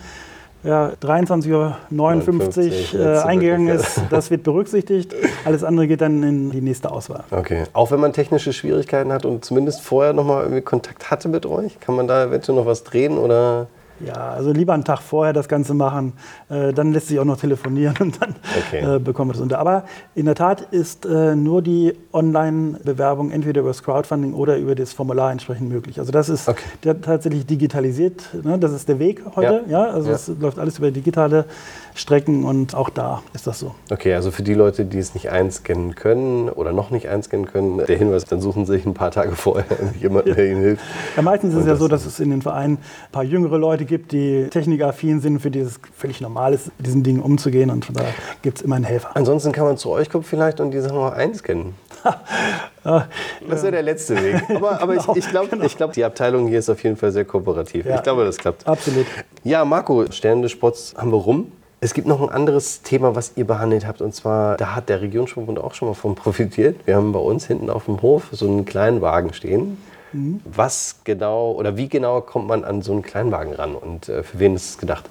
Ja, 0.65 0.93
23.59 1.03 1.51
Uhr 1.51 3.01
äh, 3.01 3.19
eingegangen 3.19 3.67
ist, 3.67 4.01
das 4.11 4.31
wird 4.31 4.45
berücksichtigt. 4.45 5.13
Alles 5.45 5.65
andere 5.65 5.89
geht 5.89 6.01
dann 6.01 6.23
in 6.23 6.51
die 6.53 6.61
nächste 6.61 6.93
Auswahl. 6.93 7.25
Okay. 7.33 7.65
Auch 7.73 7.91
wenn 7.91 7.99
man 7.99 8.13
technische 8.13 8.53
Schwierigkeiten 8.53 9.13
hat 9.13 9.25
und 9.25 9.45
zumindest 9.45 9.81
vorher 9.81 10.13
noch 10.13 10.25
mal 10.25 10.45
irgendwie 10.45 10.63
Kontakt 10.63 11.11
hatte 11.11 11.29
mit 11.29 11.47
euch, 11.47 11.81
kann 11.81 11.97
man 11.97 12.07
da 12.07 12.27
eventuell 12.27 12.57
noch 12.57 12.67
was 12.67 12.85
drehen 12.85 13.19
oder? 13.19 13.67
Ja, 14.07 14.31
also 14.31 14.53
lieber 14.53 14.73
einen 14.73 14.85
Tag 14.85 15.01
vorher 15.01 15.33
das 15.33 15.49
Ganze 15.49 15.75
machen, 15.75 16.15
äh, 16.49 16.73
dann 16.73 16.93
lässt 16.93 17.09
sich 17.09 17.19
auch 17.19 17.25
noch 17.25 17.39
telefonieren 17.39 17.95
und 18.01 18.21
dann 18.21 18.35
okay. 18.67 18.97
äh, 18.97 18.99
bekommen 18.99 19.31
wir 19.31 19.35
das 19.35 19.43
unter. 19.43 19.59
Aber 19.59 19.85
in 20.15 20.27
der 20.27 20.35
Tat 20.35 20.61
ist 20.73 21.07
äh, 21.07 21.37
nur 21.37 21.63
die 21.63 21.95
Online-Bewerbung 22.13 23.31
entweder 23.31 23.61
über 23.61 23.71
das 23.71 23.83
Crowdfunding 23.83 24.35
oder 24.35 24.57
über 24.59 24.75
das 24.75 24.93
Formular 24.93 25.31
entsprechend 25.31 25.69
möglich. 25.69 25.99
Also 25.99 26.13
das 26.13 26.29
ist 26.29 26.49
okay. 26.49 26.95
tatsächlich 27.01 27.47
digitalisiert, 27.47 28.23
ne? 28.43 28.59
das 28.59 28.73
ist 28.73 28.89
der 28.89 28.99
Weg 28.99 29.23
heute. 29.37 29.65
Ja. 29.69 29.85
ja? 29.85 29.91
Also 29.91 30.11
es 30.11 30.29
läuft 30.29 30.59
alles 30.59 30.79
über 30.79 30.91
digitale 30.91 31.47
Strecken 31.95 32.45
und 32.45 32.75
auch 32.75 32.89
da 32.89 33.23
ist 33.35 33.47
das 33.47 33.59
so. 33.59 33.75
Okay, 33.91 34.15
also 34.15 34.31
für 34.31 34.43
die 34.43 34.55
Leute, 34.55 34.85
die 34.87 34.99
es 34.99 35.15
nicht 35.15 35.31
einscannen 35.31 35.95
können 35.95 36.49
oder 36.49 36.73
noch 36.73 36.91
nicht 36.91 37.09
einscannen 37.09 37.47
können, 37.47 37.79
der 37.87 37.97
Hinweis, 37.97 38.25
dann 38.25 38.41
suchen 38.41 38.65
sie 38.65 38.73
sich 38.73 38.87
ein 38.87 38.95
paar 38.95 39.11
Tage 39.11 39.33
vorher 39.33 39.67
jemanden, 40.01 40.35
der 40.35 40.51
ihnen 40.51 40.63
hilft. 40.63 40.83
Ja, 41.17 41.23
meistens 41.23 41.55
ist 41.55 41.61
es 41.61 41.67
ja 41.67 41.77
so, 41.77 41.89
dass 41.89 42.07
es 42.07 42.19
in 42.19 42.31
den 42.31 42.41
Vereinen 42.41 42.75
ein 42.75 43.13
paar 43.13 43.25
jüngere 43.25 43.59
Leute 43.59 43.85
gibt, 43.85 43.92
die 43.99 44.49
technikaffin 44.51 45.21
sind, 45.21 45.41
für 45.41 45.51
die 45.51 45.61
es 45.61 45.81
völlig 45.97 46.21
normal 46.21 46.55
ist, 46.55 46.67
mit 46.79 46.87
diesen 46.87 47.03
Dingen 47.03 47.21
umzugehen 47.21 47.71
und 47.71 47.89
da 47.95 48.05
gibt 48.43 48.59
es 48.59 48.63
immer 48.65 48.77
einen 48.77 48.85
Helfer. 48.85 49.11
Ansonsten 49.15 49.53
kann 49.53 49.65
man 49.65 49.77
zu 49.77 49.91
euch 49.91 50.11
kommen 50.11 50.25
vielleicht 50.25 50.61
und 50.61 50.71
die 50.71 50.81
Sachen 50.81 50.97
auch 50.99 51.13
einscannen. 51.13 51.75
das 52.85 53.63
wäre 53.63 53.73
der 53.73 53.83
letzte 53.83 54.21
Weg. 54.23 54.43
Aber, 54.51 54.81
aber 54.81 54.95
genau, 54.97 55.13
ich, 55.13 55.25
ich 55.25 55.31
glaube, 55.31 55.49
genau. 55.49 55.67
glaub, 55.77 55.93
die 55.93 56.05
Abteilung 56.05 56.49
hier 56.49 56.59
ist 56.59 56.69
auf 56.69 56.83
jeden 56.83 56.97
Fall 56.97 57.13
sehr 57.13 57.25
kooperativ. 57.25 57.87
Ja, 57.87 57.97
ich 57.97 58.03
glaube, 58.03 58.25
das 58.25 58.37
klappt. 58.37 58.67
Absolut. 58.67 59.07
Ja, 59.45 59.65
Marco, 59.65 60.11
Sterne 60.11 60.43
des 60.43 60.53
Sports 60.53 60.95
haben 60.97 61.13
wir 61.13 61.19
rum. 61.19 61.53
Es 61.81 61.95
gibt 61.95 62.07
noch 62.07 62.23
ein 62.23 62.29
anderes 62.29 62.83
Thema, 62.83 63.17
was 63.17 63.33
ihr 63.35 63.45
behandelt 63.45 63.87
habt, 63.87 64.03
und 64.03 64.15
zwar, 64.15 64.57
da 64.57 64.77
hat 64.77 64.89
der 64.89 65.01
Regionsverbund 65.03 65.59
auch 65.59 65.75
schon 65.75 65.89
mal 65.89 65.95
von 65.95 66.15
profitiert. 66.15 66.77
Wir 66.87 66.95
haben 66.95 67.11
bei 67.11 67.19
uns 67.19 67.47
hinten 67.47 67.71
auf 67.71 67.87
dem 67.87 68.03
Hof 68.03 68.29
so 68.31 68.47
einen 68.47 68.65
Kleinwagen 68.65 69.35
stehen. 69.35 69.79
Mhm. 70.13 70.41
Was 70.45 71.01
genau 71.05 71.53
oder 71.53 71.77
wie 71.77 71.89
genau 71.89 72.21
kommt 72.21 72.47
man 72.49 72.65
an 72.65 72.83
so 72.83 72.93
einen 72.93 73.03
Kleinwagen 73.03 73.55
ran 73.55 73.75
und 73.75 74.09
äh, 74.09 74.23
für 74.23 74.39
wen 74.39 74.55
ist 74.55 74.71
es 74.71 74.79
gedacht? 74.79 75.09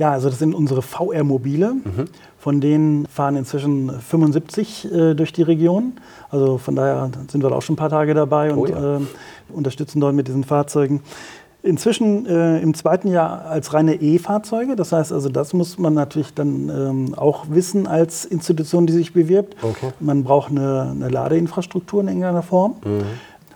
Ja, 0.00 0.12
also 0.12 0.30
das 0.30 0.38
sind 0.38 0.54
unsere 0.54 0.80
VR-Mobile. 0.80 1.74
Mhm. 1.74 2.08
Von 2.38 2.62
denen 2.62 3.06
fahren 3.06 3.36
inzwischen 3.36 3.90
75 4.00 4.90
äh, 4.90 5.14
durch 5.14 5.30
die 5.30 5.42
Region. 5.42 5.92
Also 6.30 6.56
von 6.56 6.74
daher 6.74 7.10
sind 7.30 7.42
wir 7.42 7.50
da 7.50 7.56
auch 7.56 7.62
schon 7.62 7.74
ein 7.74 7.76
paar 7.76 7.90
Tage 7.90 8.14
dabei. 8.14 8.54
Oh, 8.54 8.62
und 8.62 8.70
ja. 8.70 8.96
äh, 8.96 9.00
unterstützen 9.52 10.00
dort 10.00 10.14
mit 10.14 10.26
diesen 10.26 10.44
Fahrzeugen. 10.44 11.02
Inzwischen 11.62 12.24
äh, 12.24 12.60
im 12.60 12.72
zweiten 12.72 13.08
Jahr 13.08 13.44
als 13.44 13.74
reine 13.74 13.96
E-Fahrzeuge. 13.96 14.74
Das 14.74 14.92
heißt 14.92 15.12
also, 15.12 15.28
das 15.28 15.52
muss 15.52 15.76
man 15.76 15.92
natürlich 15.92 16.32
dann 16.32 16.70
ähm, 16.70 17.14
auch 17.14 17.44
wissen 17.50 17.86
als 17.86 18.24
Institution, 18.24 18.86
die 18.86 18.94
sich 18.94 19.12
bewirbt. 19.12 19.62
Okay. 19.62 19.90
Man 20.00 20.24
braucht 20.24 20.50
eine, 20.50 20.92
eine, 20.92 21.10
Ladeinfrastruktur 21.10 22.00
in 22.00 22.08
irgendeiner 22.08 22.42
Form. 22.42 22.76
Mhm. 22.82 23.02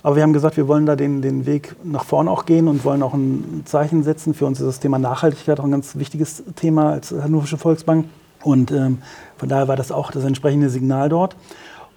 Aber 0.05 0.17
wir 0.17 0.23
haben 0.23 0.35
gesagt, 0.35 0.59
wir 0.59 0.69
wollen 0.69 0.85
da 0.85 0.97
den, 0.97 1.23
den 1.23 1.47
Weg 1.47 1.77
nach 1.83 2.05
vorne 2.05 2.31
auch 2.31 2.45
gehen 2.45 2.69
und 2.69 2.85
wollen 2.85 3.03
auch 3.03 3.15
ein 3.15 3.63
Zeichen 3.65 4.03
setzen. 4.03 4.35
Für 4.35 4.45
uns 4.45 4.61
ist 4.61 4.67
das 4.67 4.79
Thema 4.79 4.99
Nachhaltigkeit 4.99 5.59
auch 5.59 5.65
ein 5.65 5.71
ganz 5.71 5.97
wichtiges 5.97 6.45
Thema 6.57 6.93
als 6.93 7.11
Hannoversche 7.11 7.57
Volksbank. 7.57 8.05
Und 8.43 8.71
ähm, 8.71 8.99
von 9.39 9.49
daher 9.49 9.67
war 9.67 9.77
das 9.77 9.91
auch 9.91 10.11
das 10.11 10.25
entsprechende 10.25 10.69
Signal 10.69 11.09
dort. 11.09 11.37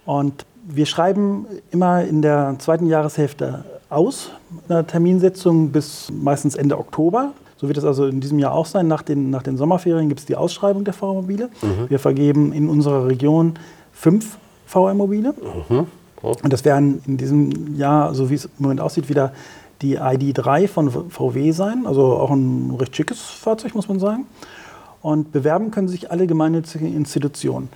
Und 0.06 0.46
wir 0.66 0.86
schreiben 0.86 1.44
immer 1.70 2.02
in 2.02 2.22
der 2.22 2.54
zweiten 2.60 2.86
Jahreshälfte 2.86 3.66
aus, 3.90 4.30
eine 4.70 4.86
Terminsetzung 4.86 5.68
bis 5.68 6.10
meistens 6.10 6.54
Ende 6.54 6.78
Oktober. 6.78 7.32
So 7.58 7.68
wird 7.68 7.76
es 7.76 7.84
also 7.84 8.06
in 8.06 8.20
diesem 8.20 8.38
Jahr 8.38 8.54
auch 8.54 8.64
sein. 8.64 8.88
Nach 8.88 9.02
den, 9.02 9.28
nach 9.28 9.42
den 9.42 9.58
Sommerferien 9.58 10.08
gibt 10.08 10.20
es 10.20 10.24
die 10.24 10.36
Ausschreibung 10.36 10.84
der 10.84 10.94
VR-Mobile. 10.94 11.50
Mhm. 11.60 11.90
Wir 11.90 11.98
vergeben 11.98 12.54
in 12.54 12.70
unserer 12.70 13.06
Region 13.06 13.58
fünf 13.92 14.38
VR-Mobile. 14.64 15.34
Mhm. 15.68 15.86
Und 16.22 16.52
das 16.52 16.64
werden 16.64 17.02
in 17.06 17.16
diesem 17.16 17.76
Jahr, 17.76 18.14
so 18.14 18.30
wie 18.30 18.34
es 18.34 18.46
im 18.46 18.50
Moment 18.58 18.80
aussieht, 18.80 19.08
wieder 19.08 19.32
die 19.82 19.98
ID3 19.98 20.68
von 20.68 20.90
VW 21.10 21.52
sein. 21.52 21.86
Also 21.86 22.14
auch 22.14 22.30
ein 22.30 22.74
recht 22.78 22.96
schickes 22.96 23.20
Fahrzeug, 23.20 23.74
muss 23.74 23.88
man 23.88 24.00
sagen. 24.00 24.26
Und 25.00 25.30
bewerben 25.32 25.70
können 25.70 25.88
sich 25.88 26.10
alle 26.10 26.26
gemeinnützigen 26.26 26.94
Institutionen. 26.94 27.68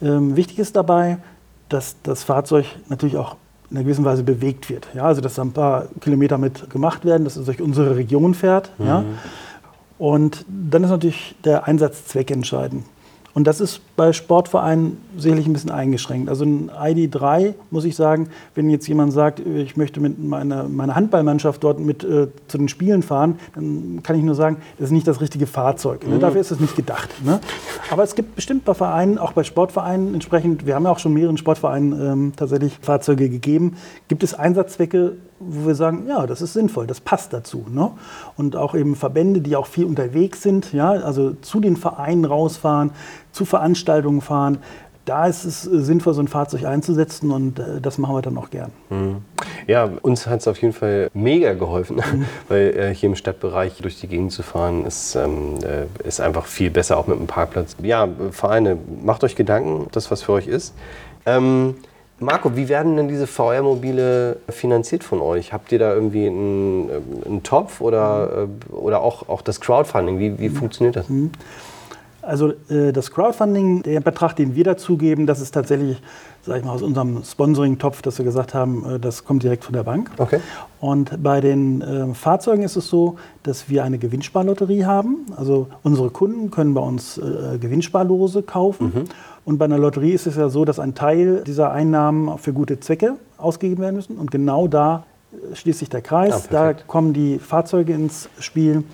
Ähm, 0.00 0.36
wichtig 0.36 0.58
ist 0.58 0.74
dabei, 0.74 1.18
dass 1.68 1.96
das 2.02 2.22
Fahrzeug 2.22 2.66
natürlich 2.88 3.16
auch 3.16 3.36
in 3.70 3.76
einer 3.76 3.84
gewissen 3.84 4.04
Weise 4.04 4.22
bewegt 4.22 4.68
wird. 4.68 4.88
Ja, 4.94 5.04
also 5.04 5.20
dass 5.20 5.34
da 5.34 5.42
ein 5.42 5.52
paar 5.52 5.86
Kilometer 6.00 6.38
mit 6.38 6.68
gemacht 6.70 7.04
werden, 7.04 7.24
dass 7.24 7.36
es 7.36 7.46
durch 7.46 7.60
unsere 7.60 7.96
Region 7.96 8.34
fährt. 8.34 8.70
Mhm. 8.78 8.86
Ja. 8.86 9.04
Und 9.98 10.44
dann 10.48 10.84
ist 10.84 10.90
natürlich 10.90 11.34
der 11.44 11.66
Einsatzzweck 11.66 12.30
entscheidend. 12.30 12.84
Und 13.34 13.46
das 13.46 13.60
ist 13.60 13.80
bei 13.96 14.12
Sportvereinen 14.12 14.98
sicherlich 15.16 15.46
ein 15.46 15.52
bisschen 15.52 15.70
eingeschränkt. 15.70 16.28
Also 16.28 16.44
ein 16.44 16.70
ID3, 16.70 17.54
muss 17.70 17.84
ich 17.84 17.96
sagen, 17.96 18.28
wenn 18.54 18.68
jetzt 18.68 18.86
jemand 18.86 19.12
sagt, 19.12 19.40
ich 19.40 19.76
möchte 19.76 20.00
mit 20.00 20.22
meiner, 20.22 20.64
meiner 20.64 20.94
Handballmannschaft 20.94 21.64
dort 21.64 21.80
mit 21.80 22.04
äh, 22.04 22.28
zu 22.48 22.58
den 22.58 22.68
Spielen 22.68 23.02
fahren, 23.02 23.38
dann 23.54 24.00
kann 24.02 24.16
ich 24.16 24.22
nur 24.22 24.34
sagen, 24.34 24.58
das 24.78 24.86
ist 24.88 24.92
nicht 24.92 25.08
das 25.08 25.20
richtige 25.20 25.46
Fahrzeug. 25.46 26.06
Ne? 26.06 26.16
Mhm. 26.16 26.20
Dafür 26.20 26.40
ist 26.42 26.50
es 26.50 26.60
nicht 26.60 26.76
gedacht. 26.76 27.08
Ne? 27.24 27.40
Aber 27.90 28.02
es 28.02 28.14
gibt 28.14 28.36
bestimmt 28.36 28.64
bei 28.64 28.74
Vereinen, 28.74 29.16
auch 29.16 29.32
bei 29.32 29.44
Sportvereinen 29.44 30.12
entsprechend, 30.12 30.66
wir 30.66 30.74
haben 30.74 30.84
ja 30.84 30.90
auch 30.90 30.98
schon 30.98 31.14
mehreren 31.14 31.38
Sportvereinen 31.38 32.12
ähm, 32.12 32.32
tatsächlich 32.36 32.78
Fahrzeuge 32.82 33.30
gegeben, 33.30 33.76
gibt 34.08 34.22
es 34.22 34.34
Einsatzzwecke, 34.34 35.16
wo 35.48 35.66
wir 35.66 35.74
sagen, 35.74 36.06
ja, 36.08 36.26
das 36.26 36.42
ist 36.42 36.52
sinnvoll, 36.52 36.86
das 36.86 37.00
passt 37.00 37.32
dazu. 37.32 37.66
Ne? 37.70 37.90
Und 38.36 38.56
auch 38.56 38.74
eben 38.74 38.96
Verbände, 38.96 39.40
die 39.40 39.56
auch 39.56 39.66
viel 39.66 39.84
unterwegs 39.84 40.42
sind, 40.42 40.72
ja, 40.72 40.90
also 40.90 41.32
zu 41.42 41.60
den 41.60 41.76
Vereinen 41.76 42.24
rausfahren, 42.24 42.90
zu 43.32 43.44
Veranstaltungen 43.44 44.20
fahren. 44.20 44.58
Da 45.04 45.26
ist 45.26 45.44
es 45.44 45.66
äh, 45.66 45.80
sinnvoll, 45.80 46.14
so 46.14 46.20
ein 46.20 46.28
Fahrzeug 46.28 46.64
einzusetzen 46.64 47.32
und 47.32 47.58
äh, 47.58 47.80
das 47.80 47.98
machen 47.98 48.14
wir 48.14 48.22
dann 48.22 48.38
auch 48.38 48.50
gern. 48.50 48.70
Mhm. 48.90 49.16
Ja, 49.66 49.90
uns 50.02 50.26
hat 50.28 50.40
es 50.40 50.48
auf 50.48 50.60
jeden 50.62 50.74
Fall 50.74 51.10
mega 51.12 51.54
geholfen, 51.54 51.96
mhm. 51.96 52.24
weil 52.48 52.76
äh, 52.76 52.94
hier 52.94 53.08
im 53.08 53.16
Stadtbereich 53.16 53.78
durch 53.82 53.98
die 53.98 54.06
Gegend 54.06 54.30
zu 54.30 54.42
fahren 54.44 54.84
ist, 54.84 55.16
ähm, 55.16 55.58
äh, 55.64 56.06
ist 56.06 56.20
einfach 56.20 56.46
viel 56.46 56.70
besser, 56.70 56.96
auch 56.98 57.08
mit 57.08 57.18
dem 57.18 57.26
Parkplatz. 57.26 57.76
Ja, 57.82 58.08
Vereine, 58.30 58.78
macht 59.04 59.24
euch 59.24 59.34
Gedanken, 59.34 59.82
ob 59.82 59.92
das 59.92 60.10
was 60.12 60.22
für 60.22 60.32
euch 60.32 60.46
ist. 60.46 60.74
Ähm, 61.26 61.74
Marco, 62.22 62.56
wie 62.56 62.68
werden 62.68 62.96
denn 62.96 63.08
diese 63.08 63.26
VR-Mobile 63.26 64.36
finanziert 64.48 65.04
von 65.04 65.20
euch? 65.20 65.52
Habt 65.52 65.72
ihr 65.72 65.78
da 65.78 65.92
irgendwie 65.92 66.26
einen, 66.26 66.88
äh, 66.88 67.26
einen 67.26 67.42
Topf 67.42 67.80
oder, 67.80 68.46
äh, 68.70 68.74
oder 68.74 69.00
auch, 69.00 69.28
auch 69.28 69.42
das 69.42 69.60
Crowdfunding? 69.60 70.18
Wie, 70.18 70.38
wie 70.38 70.48
mhm. 70.48 70.56
funktioniert 70.56 70.96
das? 70.96 71.08
Mhm. 71.08 71.32
Also 72.22 72.52
äh, 72.70 72.92
das 72.92 73.10
Crowdfunding, 73.10 73.82
der 73.82 74.00
Betrag, 74.00 74.34
den 74.36 74.54
wir 74.54 74.64
dazugeben, 74.64 75.26
das 75.26 75.40
ist 75.40 75.52
tatsächlich, 75.52 76.00
sage 76.46 76.60
ich 76.60 76.64
mal, 76.64 76.72
aus 76.72 76.82
unserem 76.82 77.22
Sponsoring-Topf, 77.24 78.00
dass 78.00 78.18
wir 78.18 78.24
gesagt 78.24 78.54
haben, 78.54 78.88
äh, 78.88 78.98
das 79.00 79.24
kommt 79.24 79.42
direkt 79.42 79.64
von 79.64 79.74
der 79.74 79.82
Bank. 79.82 80.10
Okay. 80.18 80.38
Und 80.80 81.22
bei 81.22 81.40
den 81.40 81.82
äh, 81.82 82.14
Fahrzeugen 82.14 82.62
ist 82.62 82.76
es 82.76 82.88
so, 82.88 83.16
dass 83.42 83.68
wir 83.68 83.82
eine 83.84 83.98
Gewinnsparlotterie 83.98 84.84
haben. 84.84 85.26
Also 85.36 85.66
unsere 85.82 86.10
Kunden 86.10 86.50
können 86.50 86.74
bei 86.74 86.80
uns 86.80 87.18
äh, 87.18 87.58
Gewinnsparlose 87.58 88.42
kaufen. 88.42 88.92
Mhm. 88.94 89.04
Und 89.44 89.58
bei 89.58 89.64
einer 89.64 89.78
Lotterie 89.78 90.12
ist 90.12 90.28
es 90.28 90.36
ja 90.36 90.48
so, 90.48 90.64
dass 90.64 90.78
ein 90.78 90.94
Teil 90.94 91.42
dieser 91.44 91.72
Einnahmen 91.72 92.38
für 92.38 92.52
gute 92.52 92.78
Zwecke 92.78 93.16
ausgegeben 93.36 93.82
werden 93.82 93.96
müssen. 93.96 94.16
Und 94.16 94.30
genau 94.30 94.68
da 94.68 95.04
schließt 95.54 95.80
sich 95.80 95.88
der 95.88 96.02
Kreis. 96.02 96.48
Ja, 96.50 96.72
da 96.72 96.74
kommen 96.74 97.12
die 97.12 97.38
Fahrzeuge 97.38 97.92
ins 97.92 98.28
Spiel. 98.38 98.76
Mhm. 98.76 98.84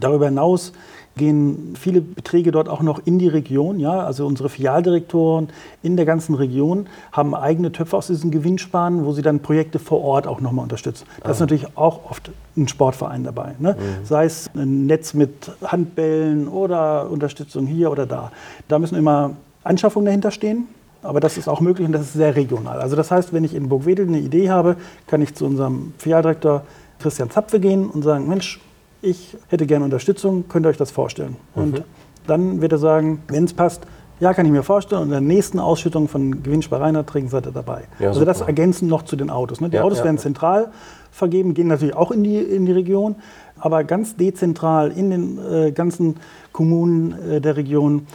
Darüber 0.00 0.26
hinaus 0.26 0.72
gehen 1.18 1.74
viele 1.78 2.00
Beträge 2.00 2.50
dort 2.50 2.70
auch 2.70 2.80
noch 2.80 3.02
in 3.04 3.18
die 3.18 3.28
Region. 3.28 3.78
Ja? 3.78 4.00
Also 4.00 4.26
unsere 4.26 4.48
Filialdirektoren 4.48 5.50
in 5.82 5.96
der 5.96 6.06
ganzen 6.06 6.34
Region 6.34 6.86
haben 7.12 7.34
eigene 7.34 7.70
Töpfe 7.70 7.96
aus 7.98 8.06
diesen 8.06 8.30
Gewinnsparen, 8.30 9.04
wo 9.04 9.12
sie 9.12 9.20
dann 9.20 9.40
Projekte 9.40 9.78
vor 9.78 10.02
Ort 10.02 10.26
auch 10.26 10.40
nochmal 10.40 10.62
unterstützen. 10.62 11.06
Da 11.20 11.28
ah. 11.28 11.32
ist 11.32 11.40
natürlich 11.40 11.76
auch 11.76 12.10
oft 12.10 12.30
ein 12.56 12.66
Sportverein 12.68 13.24
dabei. 13.24 13.54
Ne? 13.58 13.76
Mhm. 13.78 14.06
Sei 14.06 14.24
es 14.24 14.48
ein 14.54 14.86
Netz 14.86 15.12
mit 15.12 15.52
Handbällen 15.62 16.48
oder 16.48 17.10
Unterstützung 17.10 17.66
hier 17.66 17.90
oder 17.90 18.06
da. 18.06 18.32
Da 18.68 18.78
müssen 18.78 18.96
immer 18.96 19.32
Anschaffungen 19.62 20.06
dahinter 20.06 20.30
stehen. 20.30 20.68
Aber 21.02 21.20
das 21.20 21.38
ist 21.38 21.48
auch 21.48 21.60
möglich 21.60 21.86
und 21.86 21.92
das 21.92 22.02
ist 22.02 22.14
sehr 22.14 22.34
regional. 22.34 22.80
Also 22.80 22.96
das 22.96 23.10
heißt, 23.10 23.32
wenn 23.32 23.44
ich 23.44 23.54
in 23.54 23.68
Burgwedel 23.68 24.08
eine 24.08 24.18
Idee 24.18 24.50
habe, 24.50 24.76
kann 25.06 25.22
ich 25.22 25.34
zu 25.34 25.44
unserem 25.44 25.92
Filialdirektor 25.98 26.64
Christian 26.98 27.30
Zapfe 27.30 27.60
gehen 27.60 27.88
und 27.88 28.02
sagen, 28.02 28.28
Mensch, 28.28 28.60
ich 29.00 29.36
hätte 29.48 29.66
gerne 29.66 29.84
Unterstützung, 29.84 30.48
könnt 30.48 30.66
ihr 30.66 30.70
euch 30.70 30.76
das 30.76 30.90
vorstellen? 30.90 31.36
Mhm. 31.54 31.62
Und 31.62 31.84
dann 32.26 32.60
wird 32.60 32.72
er 32.72 32.78
sagen, 32.78 33.22
wenn 33.28 33.44
es 33.44 33.52
passt, 33.52 33.82
ja, 34.20 34.34
kann 34.34 34.46
ich 34.46 34.52
mir 34.52 34.62
vorstellen. 34.62 35.02
Und 35.02 35.08
in 35.08 35.12
der 35.12 35.20
nächsten 35.20 35.60
Ausschüttung 35.60 36.08
von 36.08 36.42
Gewinnspareierträgen 36.42 37.28
seid 37.28 37.46
ihr 37.46 37.52
dabei. 37.52 37.84
Ja, 38.00 38.08
also 38.08 38.24
das 38.24 38.40
ergänzen 38.40 38.88
noch 38.88 39.02
zu 39.02 39.16
den 39.16 39.30
Autos. 39.30 39.60
Ne? 39.60 39.68
Die 39.70 39.76
ja, 39.76 39.82
Autos 39.82 39.98
ja, 39.98 40.04
werden 40.04 40.18
zentral 40.18 40.72
vergeben, 41.12 41.54
gehen 41.54 41.68
natürlich 41.68 41.94
auch 41.94 42.10
in 42.10 42.24
die, 42.24 42.38
in 42.38 42.66
die 42.66 42.72
Region, 42.72 43.16
aber 43.58 43.84
ganz 43.84 44.16
dezentral 44.16 44.90
in 44.90 45.10
den 45.10 45.38
äh, 45.38 45.72
ganzen 45.72 46.16
Kommunen 46.52 47.14
äh, 47.30 47.40
der 47.40 47.56
Region 47.56 48.06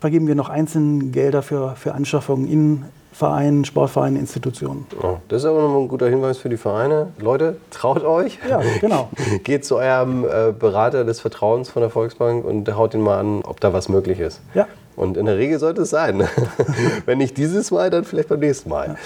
vergeben 0.00 0.26
wir 0.26 0.34
noch 0.34 0.48
einzelne 0.48 1.04
Gelder 1.06 1.42
für, 1.42 1.76
für 1.76 1.94
Anschaffungen 1.94 2.48
in 2.48 2.84
Vereinen, 3.12 3.64
Sportvereinen, 3.64 4.18
Institutionen. 4.18 4.86
Oh, 5.00 5.16
das 5.28 5.42
ist 5.42 5.48
aber 5.48 5.60
noch 5.60 5.78
ein 5.78 5.88
guter 5.88 6.08
Hinweis 6.08 6.38
für 6.38 6.48
die 6.48 6.56
Vereine. 6.56 7.08
Leute, 7.18 7.56
traut 7.70 8.04
euch. 8.04 8.38
Ja, 8.48 8.60
genau. 8.80 9.10
Geht 9.44 9.64
zu 9.64 9.76
eurem 9.76 10.24
äh, 10.24 10.52
Berater 10.58 11.04
des 11.04 11.20
Vertrauens 11.20 11.68
von 11.68 11.82
der 11.82 11.90
Volksbank 11.90 12.44
und 12.44 12.74
haut 12.74 12.94
ihn 12.94 13.02
mal 13.02 13.18
an, 13.18 13.42
ob 13.42 13.60
da 13.60 13.72
was 13.72 13.88
möglich 13.88 14.18
ist. 14.18 14.40
Ja. 14.54 14.66
Und 15.02 15.16
in 15.16 15.26
der 15.26 15.36
Regel 15.36 15.58
sollte 15.58 15.82
es 15.82 15.90
sein. 15.90 16.22
Wenn 17.06 17.18
nicht 17.18 17.36
dieses 17.36 17.72
Mal, 17.72 17.90
dann 17.90 18.04
vielleicht 18.04 18.28
beim 18.28 18.38
nächsten 18.38 18.70
Mal. 18.70 18.96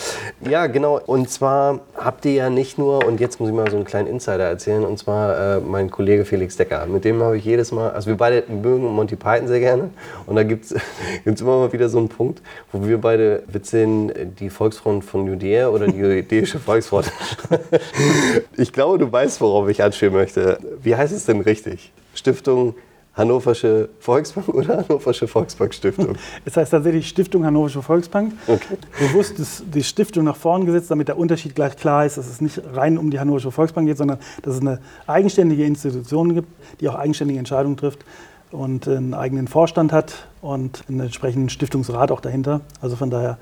Ja. 0.42 0.50
ja. 0.50 0.66
genau. 0.66 1.00
Und 1.06 1.30
zwar 1.30 1.80
habt 1.96 2.24
ihr 2.26 2.32
ja 2.32 2.50
nicht 2.50 2.76
nur, 2.76 3.06
und 3.06 3.18
jetzt 3.18 3.40
muss 3.40 3.48
ich 3.48 3.54
mal 3.54 3.70
so 3.70 3.76
einen 3.76 3.86
kleinen 3.86 4.06
Insider 4.06 4.44
erzählen, 4.44 4.84
und 4.84 4.98
zwar 4.98 5.56
äh, 5.56 5.60
mein 5.60 5.90
Kollege 5.90 6.26
Felix 6.26 6.56
Decker. 6.56 6.84
Mit 6.86 7.04
dem 7.06 7.22
habe 7.22 7.38
ich 7.38 7.44
jedes 7.44 7.72
Mal, 7.72 7.90
also 7.92 8.08
wir 8.08 8.16
beide 8.16 8.44
mögen 8.48 8.84
Monty 8.84 9.16
Python 9.16 9.48
sehr 9.48 9.60
gerne. 9.60 9.90
Und 10.26 10.36
da 10.36 10.42
gibt 10.42 10.66
es 10.66 10.74
immer 11.40 11.58
mal 11.58 11.72
wieder 11.72 11.88
so 11.88 11.98
einen 11.98 12.08
Punkt, 12.08 12.42
wo 12.72 12.86
wir 12.86 12.98
beide 12.98 13.42
witzeln, 13.46 14.12
die 14.38 14.50
Volksfront 14.50 15.02
von 15.02 15.26
Judäa 15.26 15.68
oder 15.68 15.86
die 15.86 15.98
jüdische 15.98 16.58
Volksfront. 16.58 17.10
ich 18.56 18.72
glaube, 18.72 18.98
du 18.98 19.10
weißt, 19.10 19.40
worauf 19.40 19.68
ich 19.70 19.82
anspielen 19.82 20.12
möchte. 20.12 20.58
Wie 20.82 20.94
heißt 20.94 21.14
es 21.14 21.24
denn 21.24 21.40
richtig? 21.40 21.92
Stiftung 22.14 22.74
Hannoversche 23.16 23.88
Volksbank 23.98 24.48
oder 24.48 24.76
Hannoversche 24.78 25.26
Volksbank 25.26 25.72
Stiftung? 25.72 26.16
Es 26.44 26.56
heißt 26.56 26.70
tatsächlich 26.70 27.08
Stiftung 27.08 27.46
Hannoversche 27.46 27.82
Volksbank. 27.82 28.34
Okay. 28.46 28.76
Bewusst 29.00 29.38
ist 29.38 29.64
die 29.74 29.82
Stiftung 29.82 30.24
nach 30.24 30.36
vorn 30.36 30.66
gesetzt, 30.66 30.90
damit 30.90 31.08
der 31.08 31.18
Unterschied 31.18 31.54
gleich 31.54 31.76
klar 31.76 32.04
ist, 32.04 32.18
dass 32.18 32.28
es 32.28 32.40
nicht 32.42 32.60
rein 32.74 32.98
um 32.98 33.10
die 33.10 33.18
Hannoversche 33.18 33.50
Volksbank 33.50 33.86
geht, 33.86 33.96
sondern 33.96 34.18
dass 34.42 34.56
es 34.56 34.60
eine 34.60 34.80
eigenständige 35.06 35.64
Institution 35.64 36.34
gibt, 36.34 36.48
die 36.80 36.88
auch 36.88 36.94
eigenständige 36.94 37.38
Entscheidungen 37.38 37.78
trifft 37.78 38.04
und 38.50 38.86
einen 38.86 39.14
eigenen 39.14 39.48
Vorstand 39.48 39.92
hat 39.92 40.26
und 40.42 40.84
einen 40.88 41.00
entsprechenden 41.00 41.48
Stiftungsrat 41.48 42.12
auch 42.12 42.20
dahinter. 42.20 42.60
Also 42.82 42.96
von 42.96 43.08
daher, 43.10 43.38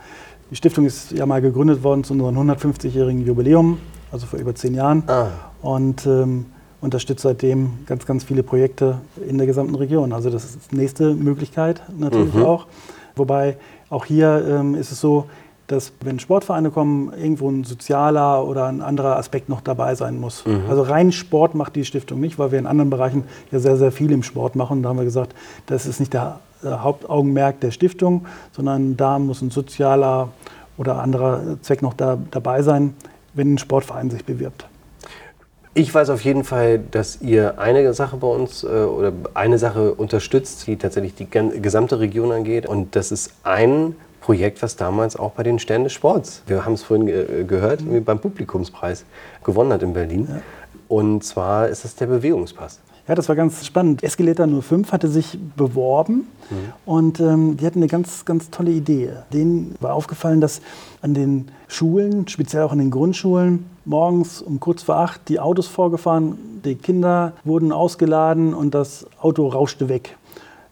die 0.51 0.57
Stiftung 0.57 0.87
ist 0.87 1.11
ja 1.11 1.27
mal 1.27 1.43
gegründet 1.43 1.83
worden 1.83 2.05
zu 2.05 2.13
unserem 2.13 2.39
150-jährigen 2.51 3.27
Jubiläum, 3.27 3.79
also 4.13 4.27
vor 4.27 4.39
über 4.39 4.55
zehn 4.55 4.75
Jahren. 4.75 5.03
Ah. 5.09 5.29
Und 5.63 6.07
ähm, 6.07 6.47
unterstützt 6.85 7.23
seitdem 7.23 7.79
ganz, 7.87 8.07
ganz 8.07 8.25
viele 8.25 8.43
Projekte 8.43 9.01
in 9.29 9.39
der 9.39 9.47
gesamten 9.47 9.75
Region. 9.75 10.13
Also 10.13 10.31
das 10.31 10.45
ist 10.45 10.71
die 10.71 10.77
nächste 10.77 11.15
Möglichkeit 11.15 11.83
natürlich 11.97 12.35
mhm. 12.35 12.45
auch. 12.45 12.67
Wobei 13.17 13.57
auch 13.91 14.05
hier 14.05 14.45
ähm, 14.49 14.75
ist 14.75 14.93
es 14.93 15.01
so, 15.01 15.27
dass 15.67 15.93
wenn 16.03 16.19
Sportvereine 16.19 16.71
kommen, 16.71 17.13
irgendwo 17.13 17.49
ein 17.49 17.65
sozialer 17.65 18.47
oder 18.47 18.67
ein 18.67 18.83
anderer 18.83 19.17
Aspekt 19.17 19.49
noch 19.49 19.63
dabei 19.63 19.95
sein 19.95 20.21
muss. 20.21 20.45
Mhm. 20.45 20.65
Also 20.69 20.83
rein 20.83 21.11
Sport 21.11 21.55
macht 21.55 21.75
die 21.75 21.85
Stiftung 21.85 22.21
nicht, 22.21 22.39
weil 22.39 22.53
wir 22.53 22.59
in 22.59 22.67
anderen 22.67 22.91
Bereichen 22.91 23.25
ja 23.51 23.59
sehr, 23.59 23.77
sehr 23.77 23.91
viel 23.91 24.13
im 24.13 24.23
Sport 24.23 24.57
machen. 24.57 24.83
Da 24.83 24.91
haben 24.91 24.99
wir 24.99 25.05
gesagt, 25.05 25.35
das 25.67 25.87
ist 25.87 26.01
nicht 26.01 26.13
der 26.13 26.41
Hauptaugenmerk 26.65 27.61
der 27.61 27.71
Stiftung, 27.71 28.27
sondern 28.53 28.97
da 28.97 29.19
muss 29.19 29.43
ein 29.43 29.51
sozialer 29.51 30.29
oder 30.77 30.99
anderer 30.99 31.57
Zweck 31.63 31.83
noch 31.83 31.95
da, 31.95 32.19
dabei 32.31 32.63
sein, 32.63 32.95
wenn 33.33 33.55
ein 33.55 33.59
Sportverein 33.59 34.11
sich 34.11 34.25
bewirbt. 34.25 34.67
Ich 35.77 35.93
weiß 35.93 36.11
auf 36.11 36.21
jeden 36.21 36.45
Fall, 36.45 36.79
dass 36.79 37.21
ihr 37.21 37.59
eine 37.59 37.93
Sache 37.95 38.17
bei 38.17 38.29
uns 38.29 38.63
äh, 38.63 38.67
oder 38.67 39.13
eine 39.35 39.59
Sache 39.59 39.93
unterstützt, 39.95 40.69
die 40.69 40.77
tatsächlich 40.77 41.17
die 41.17 41.29
gesamte 41.29 41.99
Region 41.99 42.31
angeht. 42.31 42.67
Und 42.67 42.95
das 42.95 43.11
ist 43.11 43.33
ein 43.43 43.97
Projekt, 44.21 44.63
was 44.63 44.77
damals 44.77 45.17
auch 45.17 45.33
bei 45.33 45.43
den 45.43 45.59
Sternen 45.59 45.85
des 45.85 45.93
Sports, 45.93 46.43
wir 46.47 46.65
haben 46.65 46.75
es 46.75 46.83
vorhin 46.83 47.07
ge 47.07 47.45
gehört, 47.45 47.83
mhm. 47.83 48.05
beim 48.05 48.21
Publikumspreis 48.21 49.05
gewonnen 49.43 49.73
hat 49.73 49.83
in 49.83 49.93
Berlin. 49.93 50.29
Ja. 50.31 50.41
Und 50.89 51.25
zwar 51.25 51.69
ist 51.69 51.85
das 51.85 51.97
der 51.97 52.07
Bewegungspass. 52.07 52.81
Ja, 53.07 53.15
das 53.15 53.29
war 53.29 53.37
ganz 53.37 53.67
spannend. 53.67 54.03
Escalator 54.03 54.47
05 54.47 54.93
hatte 54.93 55.09
sich 55.09 55.39
beworben 55.57 56.29
mhm. 56.49 56.57
und 56.87 57.21
ähm, 57.21 57.57
die 57.59 57.67
hatten 57.67 57.81
eine 57.81 57.89
ganz, 57.89 58.25
ganz 58.25 58.49
tolle 58.49 58.71
Idee. 58.71 59.11
Denen 59.33 59.75
war 59.81 59.93
aufgefallen, 59.93 60.41
dass 60.41 60.63
an 61.03 61.13
den 61.13 61.49
Schulen, 61.69 62.27
speziell 62.29 62.63
auch 62.63 62.73
an 62.73 62.79
den 62.79 62.91
Grundschulen, 62.91 63.67
morgens 63.85 64.43
um 64.43 64.61
kurz 64.61 64.83
vor 64.83 64.97
acht 64.97 65.29
die 65.29 65.41
Autos 65.41 65.67
vorgefahren, 65.67 66.61
die 66.65 66.75
Kinder 66.75 67.33
wurden 67.45 67.73
ausgeladen 67.73 68.55
und 68.55 68.75
das 68.75 69.07
Auto 69.21 69.49
rauschte 69.49 69.89
weg. 69.89 70.17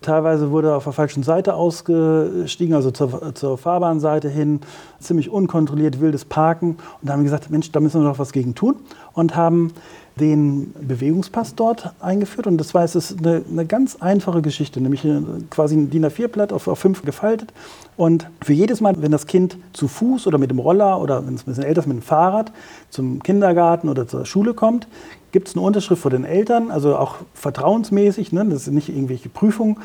Teilweise 0.02 0.50
wurde 0.50 0.74
auf 0.74 0.84
der 0.84 0.92
falschen 0.92 1.22
Seite 1.22 1.54
ausgestiegen, 1.54 2.74
also 2.74 2.90
zur, 2.90 3.34
zur 3.34 3.56
Fahrbahnseite 3.56 4.28
hin, 4.28 4.60
ziemlich 5.00 5.30
unkontrolliert 5.30 6.00
wildes 6.00 6.24
Parken. 6.24 6.70
Und 7.00 7.08
da 7.08 7.12
haben 7.12 7.20
wir 7.20 7.24
gesagt, 7.24 7.50
Mensch, 7.50 7.72
da 7.72 7.80
müssen 7.80 8.02
wir 8.02 8.08
doch 8.08 8.18
was 8.18 8.32
gegen 8.32 8.54
tun. 8.54 8.76
Und 9.14 9.36
haben 9.36 9.72
den 10.20 10.74
Bewegungspass 10.80 11.54
dort 11.54 11.92
eingeführt. 12.00 12.46
Und 12.46 12.58
das 12.58 12.74
war 12.74 12.84
es 12.84 12.94
ist 12.94 13.18
eine, 13.18 13.42
eine, 13.50 13.66
ganz 13.66 13.96
einfache 14.00 14.42
Geschichte, 14.42 14.80
nämlich 14.80 15.06
quasi 15.50 15.76
ein 15.76 15.90
DIN 15.90 16.04
A4-Blatt 16.04 16.52
auf, 16.52 16.68
auf 16.68 16.78
fünf 16.78 17.02
gefaltet. 17.02 17.52
Und 17.96 18.28
für 18.42 18.52
jedes 18.52 18.80
Mal, 18.80 18.94
wenn 18.98 19.12
das 19.12 19.26
Kind 19.26 19.56
zu 19.72 19.88
Fuß 19.88 20.26
oder 20.26 20.38
mit 20.38 20.50
dem 20.50 20.58
Roller 20.58 21.00
oder 21.00 21.26
wenn 21.26 21.34
es 21.34 21.42
ein 21.42 21.46
bisschen 21.46 21.64
älter 21.64 21.80
ist, 21.80 21.86
mit 21.86 21.96
dem 21.96 22.02
Fahrrad 22.02 22.52
zum 22.90 23.22
Kindergarten 23.22 23.88
oder 23.88 24.06
zur 24.06 24.26
Schule 24.26 24.54
kommt, 24.54 24.86
gibt 25.32 25.48
es 25.48 25.56
eine 25.56 25.64
Unterschrift 25.64 26.02
vor 26.02 26.10
den 26.10 26.24
Eltern, 26.24 26.70
also 26.70 26.96
auch 26.96 27.16
vertrauensmäßig, 27.34 28.32
ne? 28.32 28.44
das 28.44 28.68
ist 28.68 28.72
nicht 28.72 28.88
irgendwelche 28.90 29.28
Prüfungen. 29.28 29.78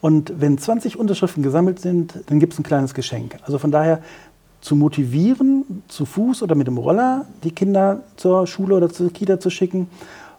Und 0.00 0.40
wenn 0.40 0.58
20 0.58 0.98
Unterschriften 0.98 1.42
gesammelt 1.42 1.80
sind, 1.80 2.14
dann 2.26 2.38
gibt 2.38 2.52
es 2.52 2.58
ein 2.58 2.62
kleines 2.62 2.94
Geschenk. 2.94 3.36
Also 3.42 3.58
von 3.58 3.70
daher 3.70 4.00
zu 4.60 4.76
motivieren, 4.76 5.82
zu 5.88 6.06
Fuß 6.06 6.42
oder 6.42 6.54
mit 6.54 6.66
dem 6.66 6.78
Roller 6.78 7.26
die 7.42 7.50
Kinder 7.50 8.00
zur 8.16 8.46
Schule 8.46 8.76
oder 8.76 8.88
zur 8.88 9.12
Kita 9.12 9.40
zu 9.40 9.50
schicken. 9.50 9.88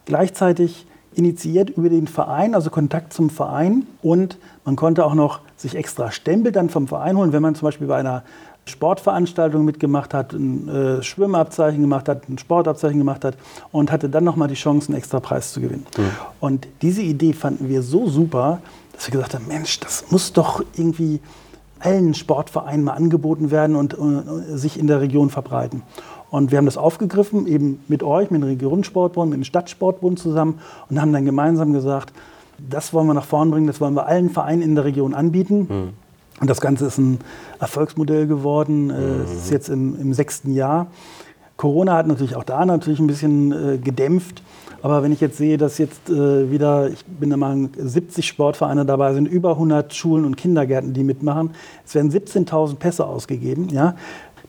Gleichzeitig 0.06 0.86
initiiert 1.16 1.70
über 1.70 1.90
den 1.90 2.08
Verein, 2.08 2.56
also 2.56 2.70
Kontakt 2.70 3.14
zum 3.14 3.30
Verein. 3.30 3.88
Und 4.02 4.38
man 4.66 4.76
konnte 4.76 5.06
auch 5.06 5.16
noch 5.16 5.40
sich 5.58 5.76
extra 5.76 6.12
Stempel 6.12 6.52
dann 6.52 6.70
vom 6.70 6.88
Verein 6.88 7.18
holen, 7.18 7.34
wenn 7.34 7.42
man 7.42 7.56
zum 7.56 7.68
Beispiel 7.68 7.88
bei 7.88 7.98
einer 7.98 8.24
Sportveranstaltung 8.68 9.64
mitgemacht 9.64 10.14
hat, 10.14 10.34
ein 10.34 10.68
äh, 10.68 11.04
Schwimmabzeichen 11.04 11.82
gemacht 11.82 12.10
hat, 12.10 12.28
ein 12.28 12.38
Sportabzeichen 12.38 12.98
gemacht 12.98 13.24
hat 13.24 13.38
und 13.72 13.92
hatte 13.92 14.10
dann 14.10 14.24
nochmal 14.24 14.48
die 14.48 14.56
Chance, 14.56 14.90
einen 14.90 14.98
extra 14.98 15.20
Preis 15.20 15.54
zu 15.54 15.62
gewinnen. 15.62 15.86
Mhm. 15.98 16.04
Und 16.40 16.68
diese 16.82 17.04
Idee 17.04 17.34
fanden 17.34 17.70
wir 17.70 17.84
so 17.84 18.10
super, 18.10 18.60
dass 18.94 19.08
wir 19.08 19.12
gesagt 19.12 19.36
haben, 19.36 19.48
Mensch, 19.48 19.80
das 19.80 20.06
muss 20.10 20.34
doch 20.34 20.64
irgendwie 20.76 21.20
allen 21.80 22.14
Sportvereinen 22.16 22.84
mal 22.84 22.94
angeboten 22.94 23.52
werden 23.52 23.76
und 23.76 23.94
äh, 23.94 24.58
sich 24.58 24.80
in 24.80 24.88
der 24.88 25.02
Region 25.02 25.30
verbreiten. 25.30 25.84
Und 26.32 26.52
wir 26.52 26.58
haben 26.58 26.66
das 26.66 26.78
aufgegriffen, 26.78 27.46
eben 27.48 27.84
mit 27.88 28.02
euch, 28.02 28.32
mit 28.32 28.42
dem 28.42 28.48
Regionensportbund, 28.48 29.30
mit 29.30 29.38
dem 29.38 29.44
Stadtsportbund 29.44 30.18
zusammen 30.18 30.60
und 30.90 31.00
haben 31.00 31.14
dann 31.14 31.26
gemeinsam 31.26 31.72
gesagt, 31.72 32.14
das 32.58 32.94
wollen 32.94 33.08
wir 33.08 33.14
nach 33.14 33.26
vorn 33.26 33.52
bringen, 33.52 33.68
das 33.68 33.80
wollen 33.80 33.94
wir 33.94 34.08
allen 34.08 34.30
Vereinen 34.30 34.62
in 34.62 34.76
der 34.76 34.86
Region 34.86 35.14
anbieten. 35.14 35.68
Mhm. 35.70 36.05
Und 36.40 36.50
das 36.50 36.60
Ganze 36.60 36.86
ist 36.88 36.98
ein 36.98 37.20
Erfolgsmodell 37.60 38.28
geworden. 38.28 38.90
Äh, 38.90 38.94
mhm. 38.94 39.22
Es 39.24 39.34
ist 39.46 39.52
jetzt 39.52 39.70
im, 39.70 40.00
im, 40.00 40.14
sechsten 40.14 40.54
Jahr. 40.54 40.88
Corona 41.58 41.96
hat 41.96 42.08
natürlich 42.08 42.36
auch 42.36 42.44
da 42.44 42.66
natürlich 42.66 43.00
ein 43.00 43.08
bisschen 43.08 43.52
äh, 43.52 43.78
gedämpft. 43.78 44.42
Aber 44.82 45.02
wenn 45.02 45.12
ich 45.12 45.22
jetzt 45.22 45.38
sehe, 45.38 45.58
dass 45.58 45.78
jetzt 45.78 46.10
äh, 46.10 46.52
wieder, 46.52 46.90
ich 46.90 47.04
bin 47.06 47.30
der 47.30 47.38
Meinung, 47.38 47.70
70 47.76 48.28
Sportvereine 48.28 48.86
dabei 48.86 49.14
sind, 49.14 49.28
über 49.28 49.52
100 49.52 49.94
Schulen 49.94 50.26
und 50.26 50.36
Kindergärten, 50.36 50.94
die 50.94 51.04
mitmachen, 51.04 51.52
es 51.86 51.96
werden 51.96 52.12
17.000 52.12 52.76
Pässe 52.76 53.06
ausgegeben, 53.06 53.70
ja, 53.70 53.96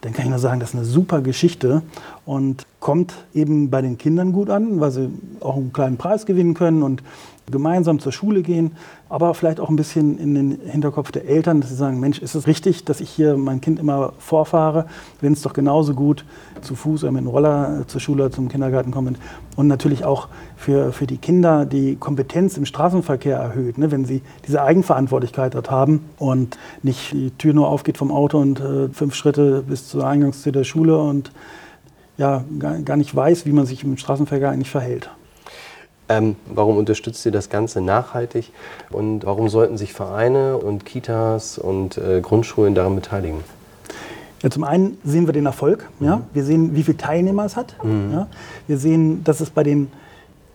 dann 0.03 0.13
kann 0.13 0.27
ich 0.27 0.31
nur 0.31 0.39
sagen, 0.39 0.61
das 0.61 0.71
ist 0.71 0.77
eine 0.77 0.85
super 0.85 1.23
Geschichte 1.23 1.83
und 2.27 2.67
kommt 2.81 3.15
eben 3.35 3.71
bei 3.71 3.81
den 3.81 3.97
Kindern 3.97 4.33
gut 4.33 4.51
an, 4.51 4.79
weil 4.79 4.91
sie 4.91 5.11
auch 5.41 5.57
einen 5.57 5.73
kleinen 5.73 5.97
Preis 5.97 6.27
gewinnen 6.27 6.55
können 6.55 6.83
und 6.83 7.03
gemeinsam 7.51 8.01
zur 8.01 8.13
Schule 8.13 8.43
gehen, 8.43 8.73
aber 9.09 9.35
vielleicht 9.35 9.61
auch 9.61 9.69
ein 9.69 9.77
bisschen 9.77 10.19
in 10.19 10.35
den 10.35 10.59
Hinterkopf 10.67 11.13
der 11.13 11.29
Eltern, 11.29 11.61
dass 11.61 11.71
sie 11.71 11.77
sagen, 11.77 12.01
Mensch, 12.01 12.19
ist 12.19 12.35
es 12.35 12.47
richtig, 12.47 12.85
dass 12.85 13.01
ich 13.01 13.09
hier 13.09 13.37
mein 13.37 13.61
Kind 13.61 13.79
immer 13.79 14.13
vorfahre, 14.19 14.87
wenn 15.21 15.33
es 15.33 15.43
doch 15.43 15.53
genauso 15.53 15.95
gut 15.95 16.25
zu 16.61 16.75
Fuß 16.75 17.05
oder 17.05 17.13
mit 17.13 17.23
dem 17.23 17.29
Roller 17.29 17.85
zur 17.87 18.01
Schule, 18.01 18.31
zum 18.31 18.49
Kindergarten 18.49 18.91
kommt. 18.91 19.19
Und 19.57 19.69
natürlich 19.69 20.05
auch 20.05 20.29
für, 20.57 20.93
für 20.93 21.07
die 21.07 21.19
Kinder 21.19 21.67
die 21.67 21.97
Kompetenz 21.97 22.57
im 22.57 22.67
Straßenverkehr 22.67 23.37
erhöht, 23.37 23.79
ne, 23.79 23.91
wenn 23.91 24.05
sie 24.05 24.23
diese 24.47 24.63
Eigenverantwortlichkeit 24.63 25.55
dort 25.55 25.71
haben 25.71 26.05
und 26.19 26.59
nicht 26.83 27.13
die 27.13 27.31
Tür 27.31 27.55
nur 27.55 27.69
aufgeht 27.69 27.97
vom 27.97 28.11
Auto 28.11 28.39
und 28.39 28.61
äh, 28.61 28.89
fünf 28.89 29.15
Schritte 29.15 29.63
bis 29.63 29.89
zur 29.89 30.07
Eingangstür 30.07 30.53
der 30.53 30.65
Schule 30.65 30.99
und 30.99 31.31
ja, 32.19 32.45
gar, 32.59 32.79
gar 32.79 32.97
nicht 32.97 33.15
weiß, 33.15 33.47
wie 33.47 33.53
man 33.53 33.67
sich 33.67 33.85
im 33.85 33.97
Straßenverkehr 33.97 34.51
eigentlich 34.51 34.71
verhält. 34.71 35.11
Ähm, 36.09 36.37
warum 36.47 36.77
unterstützt 36.77 37.27
ihr 37.27 37.33
das 37.33 37.51
Ganze 37.51 37.81
nachhaltig 37.81 38.53
und 38.91 39.27
warum 39.27 39.49
sollten 39.49 39.77
sich 39.77 39.93
Vereine 39.93 40.57
und 40.57 40.87
Kitas 40.87 41.59
und 41.59 41.99
äh, 41.99 42.21
Grundschulen 42.21 42.75
daran 42.75 42.95
beteiligen? 42.95 43.43
Ja, 44.43 44.51
zum 44.51 44.65
einen 44.65 44.99
sehen 45.03 45.27
wir 45.27 45.33
den 45.33 45.47
Erfolg. 45.47 45.89
Mhm. 45.99 46.07
Ja? 46.07 46.21
Wir 46.33 46.45
sehen, 46.45 46.77
wie 46.77 46.85
viele 46.85 46.97
Teilnehmer 46.97 47.45
es 47.45 47.57
hat. 47.57 47.75
Mhm. 47.83 48.13
Ja? 48.13 48.27
Wir 48.69 48.79
sehen, 48.79 49.25
dass 49.25 49.41
es 49.41 49.51
bei 49.51 49.65
den 49.65 49.89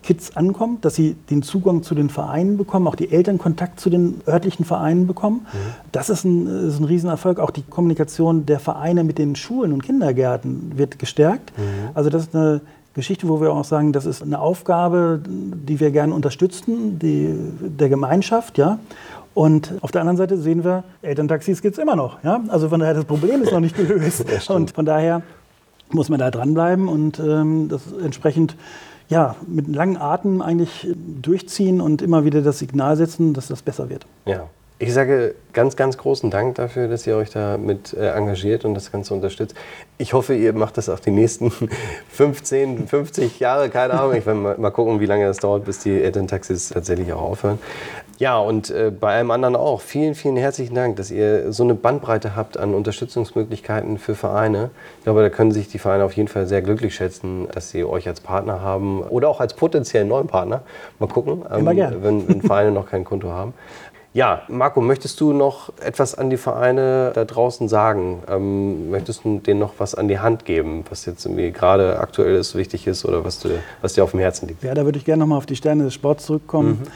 Kids 0.02 0.36
ankommt, 0.36 0.84
dass 0.84 0.94
sie 0.94 1.14
den 1.30 1.42
Zugang 1.42 1.82
zu 1.82 1.94
den 1.94 2.08
Vereinen 2.08 2.56
bekommen, 2.56 2.88
auch 2.88 2.96
die 2.96 3.12
Eltern 3.12 3.38
Kontakt 3.38 3.78
zu 3.78 3.88
den 3.88 4.20
örtlichen 4.26 4.64
Vereinen 4.64 5.06
bekommen. 5.06 5.46
Mhm. 5.52 5.58
Das 5.92 6.10
ist 6.10 6.24
ein, 6.24 6.46
ist 6.68 6.80
ein 6.80 6.84
Riesenerfolg. 6.84 7.38
Auch 7.38 7.50
die 7.50 7.62
Kommunikation 7.62 8.46
der 8.46 8.58
Vereine 8.58 9.04
mit 9.04 9.18
den 9.18 9.36
Schulen 9.36 9.72
und 9.72 9.82
Kindergärten 9.82 10.72
wird 10.76 10.98
gestärkt. 10.98 11.52
Mhm. 11.56 11.90
Also 11.94 12.10
das 12.10 12.22
ist 12.22 12.34
eine 12.34 12.62
Geschichte, 12.94 13.28
wo 13.28 13.40
wir 13.40 13.52
auch 13.52 13.64
sagen, 13.64 13.92
das 13.92 14.06
ist 14.06 14.22
eine 14.22 14.40
Aufgabe, 14.40 15.20
die 15.26 15.80
wir 15.80 15.90
gerne 15.90 16.14
unterstützen, 16.14 16.98
die, 16.98 17.34
der 17.60 17.88
Gemeinschaft. 17.88 18.58
Ja? 18.58 18.78
Und 19.34 19.72
auf 19.80 19.90
der 19.92 20.02
anderen 20.02 20.18
Seite 20.18 20.36
sehen 20.36 20.62
wir, 20.64 20.84
Elterntaxis 21.00 21.62
gibt 21.62 21.76
es 21.76 21.82
immer 21.82 21.96
noch. 21.96 22.22
Ja? 22.22 22.42
Also 22.48 22.68
von 22.68 22.80
daher, 22.80 22.94
das 22.94 23.04
Problem 23.04 23.42
ist 23.42 23.52
noch 23.52 23.60
nicht 23.60 23.76
gelöst. 23.76 24.24
und 24.50 24.72
von 24.72 24.84
daher 24.84 25.22
muss 25.90 26.08
man 26.08 26.18
da 26.18 26.30
dranbleiben 26.30 26.88
und 26.88 27.18
ähm, 27.18 27.68
das 27.68 27.82
entsprechend 27.92 28.56
ja, 29.08 29.36
mit 29.46 29.68
langen 29.68 29.96
Atem 29.98 30.40
eigentlich 30.40 30.88
durchziehen 31.20 31.80
und 31.80 32.00
immer 32.02 32.24
wieder 32.24 32.40
das 32.40 32.58
Signal 32.58 32.96
setzen, 32.96 33.34
dass 33.34 33.48
das 33.48 33.62
besser 33.62 33.90
wird. 33.90 34.06
Ja. 34.24 34.48
Ich 34.82 34.92
sage 34.92 35.36
ganz, 35.52 35.76
ganz 35.76 35.96
großen 35.96 36.28
Dank 36.28 36.56
dafür, 36.56 36.88
dass 36.88 37.06
ihr 37.06 37.16
euch 37.16 37.30
da 37.30 37.56
mit 37.56 37.94
äh, 37.94 38.08
engagiert 38.08 38.64
und 38.64 38.74
das 38.74 38.90
Ganze 38.90 39.14
unterstützt. 39.14 39.54
Ich 39.96 40.12
hoffe, 40.12 40.34
ihr 40.34 40.52
macht 40.54 40.76
das 40.76 40.88
auch 40.88 40.98
die 40.98 41.12
nächsten 41.12 41.52
15, 42.10 42.88
50 42.88 43.38
Jahre, 43.38 43.68
keine 43.68 43.94
Ahnung. 43.94 44.16
Ich 44.16 44.26
will 44.26 44.34
mal, 44.34 44.58
mal 44.58 44.70
gucken, 44.70 44.98
wie 44.98 45.06
lange 45.06 45.24
das 45.24 45.36
dauert, 45.36 45.66
bis 45.66 45.78
die 45.78 46.02
Elterntaxis 46.02 46.70
tatsächlich 46.70 47.12
auch 47.12 47.22
aufhören. 47.22 47.60
Ja, 48.18 48.38
und 48.38 48.70
äh, 48.70 48.90
bei 48.90 49.14
allem 49.14 49.30
anderen 49.30 49.54
auch. 49.54 49.80
Vielen, 49.80 50.16
vielen 50.16 50.36
herzlichen 50.36 50.74
Dank, 50.74 50.96
dass 50.96 51.12
ihr 51.12 51.52
so 51.52 51.62
eine 51.62 51.74
Bandbreite 51.74 52.34
habt 52.34 52.56
an 52.56 52.74
Unterstützungsmöglichkeiten 52.74 53.98
für 53.98 54.16
Vereine. 54.16 54.70
Ich 54.98 55.04
glaube, 55.04 55.22
da 55.22 55.28
können 55.28 55.52
sich 55.52 55.68
die 55.68 55.78
Vereine 55.78 56.04
auf 56.04 56.14
jeden 56.14 56.28
Fall 56.28 56.46
sehr 56.46 56.62
glücklich 56.62 56.94
schätzen, 56.94 57.46
dass 57.52 57.70
sie 57.70 57.84
euch 57.84 58.08
als 58.08 58.20
Partner 58.20 58.62
haben 58.62 59.02
oder 59.02 59.28
auch 59.28 59.40
als 59.40 59.54
potenziellen 59.54 60.08
neuen 60.08 60.26
Partner. 60.26 60.62
Mal 60.98 61.08
gucken, 61.08 61.44
ähm, 61.52 61.66
wenn, 61.66 62.28
wenn 62.28 62.42
Vereine 62.42 62.72
noch 62.72 62.88
kein 62.88 63.04
Konto 63.04 63.30
haben. 63.30 63.54
Ja, 64.14 64.42
Marco, 64.48 64.82
möchtest 64.82 65.20
du 65.22 65.32
noch 65.32 65.72
etwas 65.80 66.14
an 66.14 66.28
die 66.28 66.36
Vereine 66.36 67.12
da 67.14 67.24
draußen 67.24 67.66
sagen? 67.68 68.22
Ähm, 68.28 68.90
möchtest 68.90 69.24
du 69.24 69.38
denen 69.38 69.58
noch 69.58 69.74
was 69.78 69.94
an 69.94 70.06
die 70.06 70.18
Hand 70.18 70.44
geben, 70.44 70.84
was 70.90 71.06
jetzt 71.06 71.24
irgendwie 71.24 71.50
gerade 71.50 71.98
aktuell 71.98 72.34
ist, 72.34 72.54
wichtig 72.54 72.86
ist 72.86 73.06
oder 73.06 73.24
was, 73.24 73.40
du, 73.40 73.48
was 73.80 73.94
dir 73.94 74.04
auf 74.04 74.10
dem 74.10 74.20
Herzen 74.20 74.48
liegt? 74.48 74.62
Ja, 74.62 74.74
da 74.74 74.84
würde 74.84 74.98
ich 74.98 75.06
gerne 75.06 75.20
nochmal 75.20 75.38
auf 75.38 75.46
die 75.46 75.56
Sterne 75.56 75.84
des 75.84 75.94
Sports 75.94 76.26
zurückkommen. 76.26 76.80
Mhm. 76.82 76.88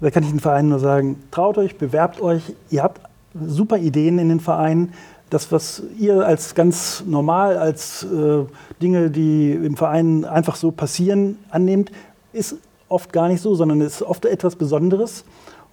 Da 0.00 0.10
kann 0.10 0.24
ich 0.24 0.30
den 0.30 0.40
Vereinen 0.40 0.70
nur 0.70 0.80
sagen, 0.80 1.22
traut 1.30 1.58
euch, 1.58 1.78
bewerbt 1.78 2.20
euch. 2.20 2.42
Ihr 2.70 2.82
habt 2.82 3.00
super 3.46 3.78
Ideen 3.78 4.18
in 4.18 4.28
den 4.28 4.40
Vereinen. 4.40 4.94
Das, 5.30 5.52
was 5.52 5.82
ihr 5.98 6.26
als 6.26 6.56
ganz 6.56 7.04
normal, 7.06 7.56
als 7.56 8.02
äh, 8.02 8.44
Dinge, 8.82 9.10
die 9.10 9.52
im 9.52 9.76
Verein 9.76 10.24
einfach 10.24 10.56
so 10.56 10.72
passieren, 10.72 11.38
annehmt, 11.50 11.92
ist 12.32 12.56
oft 12.88 13.12
gar 13.12 13.28
nicht 13.28 13.40
so, 13.40 13.54
sondern 13.54 13.80
ist 13.80 14.02
oft 14.02 14.26
etwas 14.26 14.56
Besonderes. 14.56 15.24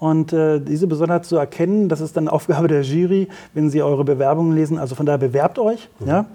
Und 0.01 0.33
äh, 0.33 0.59
diese 0.59 0.87
Besonderheit 0.87 1.25
zu 1.25 1.35
erkennen, 1.35 1.87
das 1.87 2.01
ist 2.01 2.17
dann 2.17 2.27
Aufgabe 2.27 2.67
der 2.67 2.81
Jury, 2.81 3.27
wenn 3.53 3.69
sie 3.69 3.83
eure 3.83 4.03
Bewerbungen 4.03 4.55
lesen. 4.55 4.79
Also 4.79 4.95
von 4.95 5.05
daher 5.05 5.19
bewerbt 5.19 5.59
euch. 5.59 5.89
Mhm. 5.99 6.07
Ja? 6.07 6.25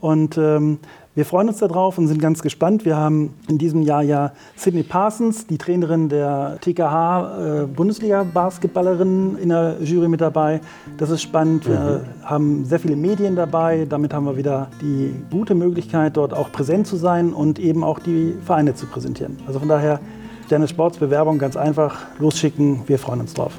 Und 0.00 0.36
ähm, 0.36 0.78
Wir 1.16 1.24
freuen 1.24 1.48
uns 1.48 1.58
darauf 1.58 1.96
und 1.96 2.08
sind 2.08 2.20
ganz 2.20 2.42
gespannt. 2.42 2.84
Wir 2.84 2.96
haben 2.96 3.34
in 3.48 3.56
diesem 3.56 3.82
Jahr 3.82 4.02
ja 4.02 4.32
Sydney 4.56 4.82
Parsons, 4.82 5.46
die 5.46 5.58
Trainerin 5.58 6.08
der 6.08 6.58
TKH 6.60 7.62
äh, 7.62 7.66
Bundesliga-Basketballerin 7.66 9.38
in 9.40 9.50
der 9.50 9.76
Jury 9.80 10.08
mit 10.08 10.20
dabei. 10.20 10.60
Das 10.98 11.10
ist 11.10 11.22
spannend. 11.22 11.68
Wir 11.68 12.02
mhm. 12.02 12.28
haben 12.28 12.64
sehr 12.64 12.80
viele 12.80 12.96
Medien 12.96 13.36
dabei. 13.36 13.86
Damit 13.88 14.12
haben 14.12 14.26
wir 14.26 14.36
wieder 14.36 14.66
die 14.82 15.14
gute 15.30 15.54
Möglichkeit, 15.54 16.16
dort 16.16 16.34
auch 16.34 16.50
präsent 16.50 16.88
zu 16.88 16.96
sein 16.96 17.32
und 17.32 17.60
eben 17.60 17.84
auch 17.84 18.00
die 18.00 18.34
Vereine 18.44 18.74
zu 18.74 18.86
präsentieren. 18.86 19.38
Also 19.46 19.60
von 19.60 19.68
daher 19.68 20.00
Sterne 20.46 20.68
Sports 20.68 20.98
Bewerbung 20.98 21.38
ganz 21.38 21.56
einfach 21.56 22.02
losschicken. 22.18 22.82
Wir 22.86 22.98
freuen 22.98 23.20
uns 23.20 23.32
drauf. 23.32 23.52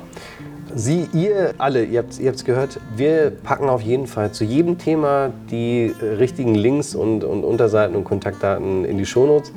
Sie, 0.76 1.08
ihr 1.14 1.56
alle, 1.58 1.84
ihr 1.84 2.00
habt 2.00 2.20
es 2.20 2.46
gehört, 2.46 2.80
wir 2.96 3.32
packen 3.32 3.70
auf 3.70 3.82
jeden 3.82 4.06
Fall 4.06 4.32
zu 4.34 4.44
jedem 4.44 4.78
Thema 4.78 5.32
die 5.50 5.96
äh, 6.00 6.06
richtigen 6.06 6.54
Links 6.54 6.94
und, 6.94 7.24
und 7.24 7.44
Unterseiten 7.44 7.96
und 7.96 8.04
Kontaktdaten 8.04 8.86
in 8.86 8.98
die 8.98 9.06
Shownotes, 9.06 9.52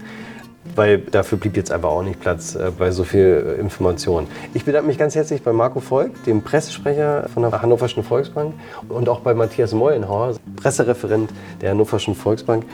weil 0.75 0.99
dafür 0.99 1.37
blieb 1.37 1.57
jetzt 1.57 1.73
einfach 1.73 1.91
auch 1.91 2.03
nicht 2.03 2.21
Platz 2.21 2.55
äh, 2.55 2.71
bei 2.79 2.93
so 2.93 3.05
viel 3.05 3.57
äh, 3.59 3.61
Information. 3.61 4.27
Ich 4.55 4.65
bedanke 4.65 4.87
mich 4.87 4.97
ganz 4.97 5.15
herzlich 5.15 5.43
bei 5.43 5.53
Marco 5.53 5.81
Volk, 5.81 6.25
dem 6.25 6.43
Pressesprecher 6.43 7.29
von 7.35 7.43
der 7.43 7.61
Hannoverschen 7.61 8.05
Volksbank 8.05 8.55
und 8.89 9.09
auch 9.09 9.21
bei 9.21 9.35
Matthias 9.35 9.75
Meulenhauer, 9.75 10.37
Pressereferent 10.57 11.31
der 11.61 11.73
Hannoverschen 11.73 12.15
Volksbank. 12.15 12.65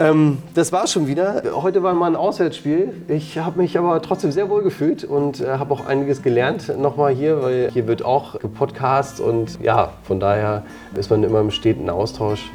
Ähm, 0.00 0.38
das 0.54 0.72
war 0.72 0.86
schon 0.86 1.08
wieder. 1.08 1.42
Heute 1.54 1.82
war 1.82 1.92
mal 1.92 2.06
ein 2.06 2.16
Auswärtsspiel. 2.16 2.92
Ich 3.08 3.38
habe 3.38 3.60
mich 3.60 3.76
aber 3.76 4.00
trotzdem 4.00 4.30
sehr 4.30 4.48
wohl 4.48 4.62
gefühlt 4.62 5.02
und 5.02 5.40
äh, 5.40 5.58
habe 5.58 5.74
auch 5.74 5.86
einiges 5.86 6.22
gelernt 6.22 6.72
nochmal 6.78 7.12
hier, 7.12 7.42
weil 7.42 7.70
hier 7.72 7.88
wird 7.88 8.04
auch 8.04 8.38
gepodcast 8.38 9.20
und 9.20 9.58
ja, 9.60 9.92
von 10.04 10.20
daher 10.20 10.62
ist 10.94 11.10
man 11.10 11.24
immer 11.24 11.40
im 11.40 11.50
steten 11.50 11.90
Austausch 11.90 12.48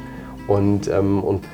und, 0.48 0.88
ähm, 0.88 1.22
und, 1.22 1.44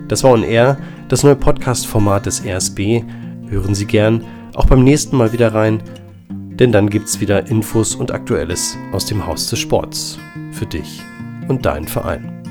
Das 0.08 0.24
war 0.24 0.32
On 0.32 0.42
Air, 0.42 0.76
das 1.08 1.22
neue 1.22 1.36
Podcast-Format 1.36 2.26
des 2.26 2.44
RSB. 2.44 3.04
Hören 3.48 3.74
Sie 3.74 3.86
gern 3.86 4.26
auch 4.54 4.66
beim 4.66 4.84
nächsten 4.84 5.16
Mal 5.16 5.32
wieder 5.32 5.54
rein, 5.54 5.82
denn 6.28 6.72
dann 6.72 6.90
gibt's 6.90 7.20
wieder 7.20 7.48
Infos 7.48 7.94
und 7.94 8.12
Aktuelles 8.12 8.76
aus 8.92 9.06
dem 9.06 9.26
Haus 9.26 9.48
des 9.48 9.58
Sports 9.58 10.18
für 10.52 10.66
dich 10.66 11.00
und 11.48 11.64
deinen 11.64 11.88
Verein. 11.88 12.41